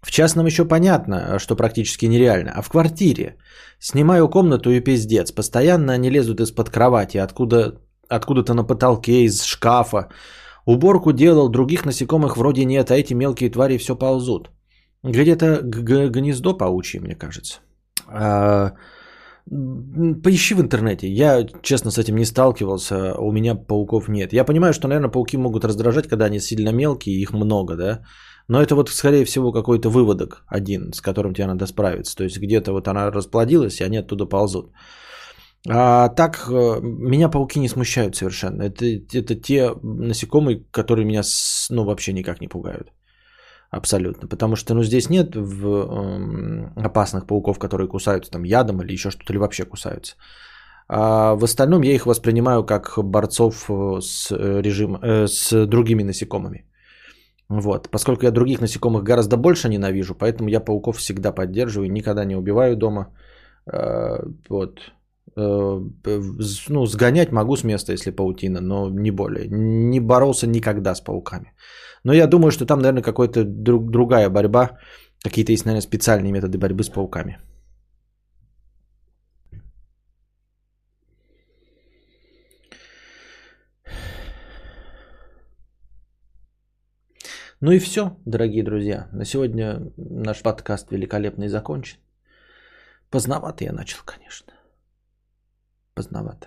В 0.00 0.10
частном 0.10 0.46
еще 0.46 0.64
понятно, 0.64 1.38
что 1.38 1.56
практически 1.56 2.06
нереально, 2.06 2.52
а 2.54 2.62
в 2.62 2.68
квартире. 2.68 3.36
Снимаю 3.78 4.28
комнату 4.28 4.70
и 4.70 4.80
пиздец. 4.80 5.32
Постоянно 5.32 5.92
они 5.92 6.10
лезут 6.10 6.40
из-под 6.40 6.70
кровати, 6.70 7.18
откуда 7.18 7.80
откуда-то 8.10 8.54
на 8.54 8.64
потолке, 8.64 9.24
из 9.24 9.42
шкафа. 9.44 10.08
Уборку 10.66 11.12
делал, 11.12 11.48
других 11.48 11.84
насекомых 11.84 12.36
вроде 12.36 12.64
нет, 12.64 12.90
а 12.90 12.94
эти 12.94 13.14
мелкие 13.14 13.50
твари 13.50 13.78
все 13.78 13.96
ползут. 13.96 14.50
Где-то 15.02 15.60
гнездо 15.62 16.58
паучье, 16.58 17.00
мне 17.00 17.14
кажется. 17.14 17.60
А, 18.06 18.72
поищи 20.22 20.54
в 20.54 20.60
интернете. 20.60 21.08
Я, 21.08 21.46
честно, 21.62 21.90
с 21.90 21.98
этим 21.98 22.16
не 22.16 22.24
сталкивался. 22.24 23.14
У 23.18 23.32
меня 23.32 23.54
пауков 23.54 24.08
нет. 24.08 24.32
Я 24.32 24.44
понимаю, 24.44 24.72
что, 24.72 24.88
наверное, 24.88 25.10
пауки 25.10 25.36
могут 25.36 25.64
раздражать, 25.64 26.08
когда 26.08 26.26
они 26.26 26.40
сильно 26.40 26.72
мелкие, 26.72 27.20
их 27.20 27.32
много, 27.32 27.76
да. 27.76 28.02
Но 28.48 28.60
это 28.60 28.74
вот, 28.74 28.88
скорее 28.90 29.24
всего, 29.24 29.52
какой-то 29.52 29.88
выводок 29.88 30.44
один, 30.48 30.92
с 30.92 31.00
которым 31.00 31.34
тебе 31.34 31.46
надо 31.46 31.66
справиться. 31.66 32.16
То 32.16 32.24
есть 32.24 32.38
где-то 32.38 32.72
вот 32.72 32.88
она 32.88 33.10
расплодилась, 33.10 33.80
и 33.80 33.84
они 33.84 33.98
оттуда 33.98 34.26
ползут. 34.26 34.72
А 35.68 36.08
так, 36.08 36.48
э, 36.48 36.80
меня 36.82 37.28
пауки 37.28 37.60
не 37.60 37.68
смущают 37.68 38.16
совершенно. 38.16 38.62
Это, 38.62 38.84
это 39.12 39.34
те 39.34 39.74
насекомые, 39.82 40.64
которые 40.70 41.04
меня 41.04 41.22
ну, 41.70 41.84
вообще 41.84 42.12
никак 42.12 42.40
не 42.40 42.48
пугают. 42.48 42.92
Абсолютно. 43.70 44.28
Потому 44.28 44.56
что 44.56 44.74
ну, 44.74 44.82
здесь 44.82 45.10
нет 45.10 45.36
в, 45.36 45.66
э, 45.66 46.86
опасных 46.86 47.26
пауков, 47.26 47.58
которые 47.58 47.88
кусаются 47.88 48.30
там 48.30 48.44
ядом 48.44 48.80
или 48.82 48.92
еще 48.92 49.10
что-то, 49.10 49.32
или 49.32 49.38
вообще 49.38 49.64
кусаются. 49.64 50.16
А 50.88 51.36
в 51.36 51.44
остальном 51.44 51.82
я 51.82 51.94
их 51.94 52.06
воспринимаю 52.06 52.64
как 52.64 52.98
борцов 52.98 53.70
э, 53.70 54.00
с, 54.00 54.30
режим, 54.62 54.96
э, 54.96 55.26
с 55.28 55.66
другими 55.66 56.02
насекомыми. 56.02 56.64
Вот. 57.48 57.90
Поскольку 57.90 58.24
я 58.24 58.30
других 58.30 58.60
насекомых 58.60 59.04
гораздо 59.04 59.36
больше 59.36 59.68
ненавижу, 59.68 60.14
поэтому 60.14 60.48
я 60.48 60.60
пауков 60.60 60.96
всегда 60.96 61.32
поддерживаю, 61.32 61.92
никогда 61.92 62.24
не 62.24 62.36
убиваю 62.36 62.76
дома. 62.76 63.06
Э, 63.66 64.20
вот. 64.48 64.80
Э, 65.40 66.20
ну, 66.68 66.86
сгонять 66.86 67.32
могу 67.32 67.56
с 67.56 67.64
места, 67.64 67.92
если 67.92 68.10
паутина, 68.10 68.60
но 68.60 68.90
не 68.90 69.10
более. 69.10 69.48
Не 69.48 70.00
боролся 70.00 70.46
никогда 70.46 70.94
с 70.94 71.00
пауками. 71.00 71.52
Но 72.04 72.12
я 72.12 72.26
думаю, 72.26 72.50
что 72.50 72.66
там, 72.66 72.78
наверное, 72.78 73.02
какая-то 73.02 73.44
друг, 73.44 73.90
другая 73.90 74.30
борьба. 74.30 74.78
Какие-то 75.24 75.52
есть, 75.52 75.64
наверное, 75.64 75.82
специальные 75.82 76.32
методы 76.32 76.58
борьбы 76.58 76.82
с 76.82 76.88
пауками. 76.88 77.38
Ну 87.62 87.72
и 87.72 87.78
все, 87.78 88.16
дорогие 88.24 88.62
друзья. 88.62 89.08
На 89.12 89.24
сегодня 89.24 89.92
наш 89.96 90.42
подкаст 90.42 90.90
великолепный 90.90 91.48
закончен. 91.48 91.98
Поздновато 93.10 93.64
я 93.64 93.72
начал, 93.72 93.98
конечно 94.04 94.59
поздновато. 96.00 96.46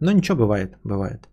Но 0.00 0.12
ничего, 0.12 0.38
бывает, 0.38 0.78
бывает. 0.84 1.28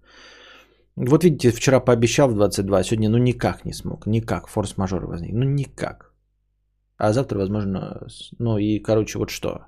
Вот 0.96 1.24
видите, 1.24 1.52
вчера 1.52 1.80
пообещал 1.80 2.30
в 2.30 2.34
22, 2.34 2.84
сегодня 2.84 3.10
ну 3.10 3.18
никак 3.18 3.66
не 3.66 3.74
смог, 3.74 4.08
никак, 4.08 4.48
форс-мажор 4.48 5.06
возник, 5.06 5.34
ну 5.34 5.44
никак. 5.44 6.14
А 6.98 7.14
завтра, 7.14 7.38
возможно, 7.38 8.08
ну 8.40 8.58
и, 8.58 8.80
короче, 8.80 9.20
вот 9.20 9.30
что. 9.30 9.66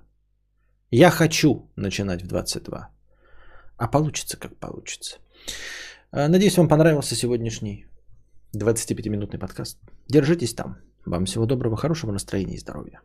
Я 0.92 1.12
хочу 1.12 1.72
начинать 1.76 2.24
в 2.24 2.28
22, 2.28 2.90
а 3.78 3.88
получится 3.88 4.38
как 4.38 4.58
получится. 4.58 5.18
А, 6.12 6.28
надеюсь, 6.28 6.58
вам 6.58 6.68
понравился 6.68 7.16
сегодняшний 7.16 7.86
25-минутный 8.56 9.40
подкаст. 9.40 9.80
Держитесь 10.08 10.54
там. 10.54 10.78
Вам 11.06 11.26
всего 11.26 11.46
доброго, 11.46 11.78
хорошего 11.78 12.12
настроения 12.12 12.56
и 12.56 12.60
здоровья. 12.60 13.00